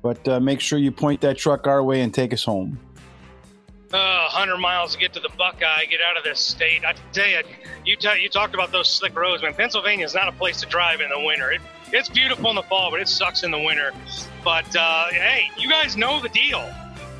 But 0.02 0.28
uh, 0.28 0.40
make 0.40 0.60
sure 0.60 0.80
you 0.80 0.92
point 0.92 1.22
that 1.22 1.38
truck 1.38 1.68
our 1.68 1.84
way 1.84 2.02
and 2.02 2.14
take 2.14 2.34
us 2.34 2.44
home. 2.44 2.80
Uh, 3.94 4.28
100 4.34 4.58
miles 4.58 4.94
to 4.94 5.00
get 5.00 5.14
to 5.14 5.20
the 5.22 5.30
Buckeye, 5.38 5.86
get 5.86 6.02
out 6.02 6.18
of 6.18 6.24
this 6.26 6.42
state. 6.42 6.84
I 6.84 6.94
tell 7.14 7.28
you, 7.28 7.40
you, 7.86 7.96
t- 7.96 8.20
you 8.22 8.28
talked 8.28 8.54
about 8.54 8.74
those 8.74 8.90
slick 8.90 9.18
roads, 9.18 9.42
man. 9.42 9.54
Pennsylvania 9.54 10.04
is 10.04 10.14
not 10.14 10.28
a 10.28 10.34
place 10.34 10.60
to 10.60 10.66
drive 10.66 11.00
in 11.00 11.10
the 11.10 11.20
winter. 11.26 11.52
It, 11.54 11.62
it's 11.94 12.10
beautiful 12.10 12.50
in 12.50 12.58
the 12.58 12.64
fall, 12.64 12.92
but 12.92 13.00
it 13.00 13.08
sucks 13.08 13.44
in 13.44 13.52
the 13.52 13.60
winter. 13.60 13.94
But 14.44 14.76
uh, 14.76 15.08
hey, 15.12 15.50
you 15.58 15.70
guys 15.70 15.96
know 15.96 16.20
the 16.22 16.28
deal. 16.30 16.70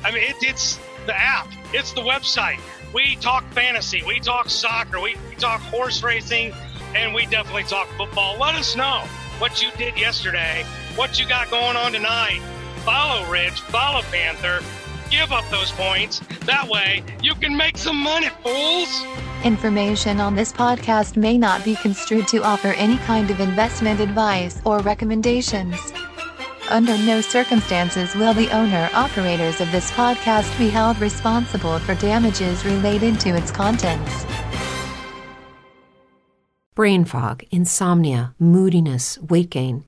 I 0.04 0.10
mean, 0.10 0.22
it, 0.24 0.36
it's 0.42 0.78
the 1.06 1.18
app, 1.18 1.48
it's 1.72 1.92
the 1.92 2.02
website. 2.02 2.60
We 2.92 3.16
talk 3.16 3.50
fantasy, 3.54 4.02
we 4.06 4.20
talk 4.20 4.50
soccer, 4.50 5.00
we, 5.00 5.16
we 5.30 5.36
talk 5.36 5.62
horse 5.62 6.02
racing, 6.02 6.52
and 6.94 7.14
we 7.14 7.24
definitely 7.26 7.64
talk 7.64 7.88
football. 7.96 8.38
Let 8.38 8.56
us 8.56 8.76
know 8.76 9.04
what 9.38 9.62
you 9.62 9.70
did 9.78 9.98
yesterday, 9.98 10.66
what 10.96 11.18
you 11.18 11.26
got 11.26 11.50
going 11.50 11.78
on 11.78 11.92
tonight 11.92 12.42
follow 12.78 13.30
Rich, 13.30 13.60
follow 13.62 14.02
Panther, 14.02 14.60
give 15.10 15.32
up 15.32 15.44
those 15.50 15.70
points. 15.72 16.20
That 16.46 16.68
way, 16.68 17.02
you 17.22 17.34
can 17.34 17.56
make 17.56 17.76
some 17.76 17.96
money, 17.96 18.28
fools. 18.42 19.04
Information 19.44 20.20
on 20.20 20.34
this 20.34 20.52
podcast 20.52 21.16
may 21.16 21.38
not 21.38 21.64
be 21.64 21.76
construed 21.76 22.26
to 22.28 22.42
offer 22.42 22.68
any 22.68 22.98
kind 22.98 23.30
of 23.30 23.40
investment 23.40 24.00
advice 24.00 24.60
or 24.64 24.80
recommendations. 24.80 25.76
Under 26.70 26.98
no 26.98 27.20
circumstances 27.20 28.14
will 28.14 28.34
the 28.34 28.50
owner 28.50 28.90
operators 28.92 29.60
of 29.60 29.72
this 29.72 29.90
podcast 29.92 30.56
be 30.58 30.68
held 30.68 31.00
responsible 31.00 31.78
for 31.78 31.94
damages 31.94 32.64
related 32.64 33.18
to 33.20 33.30
its 33.30 33.50
contents. 33.50 34.26
Brain 36.74 37.04
fog, 37.04 37.42
insomnia, 37.50 38.34
moodiness, 38.38 39.18
weight 39.18 39.50
gain. 39.50 39.87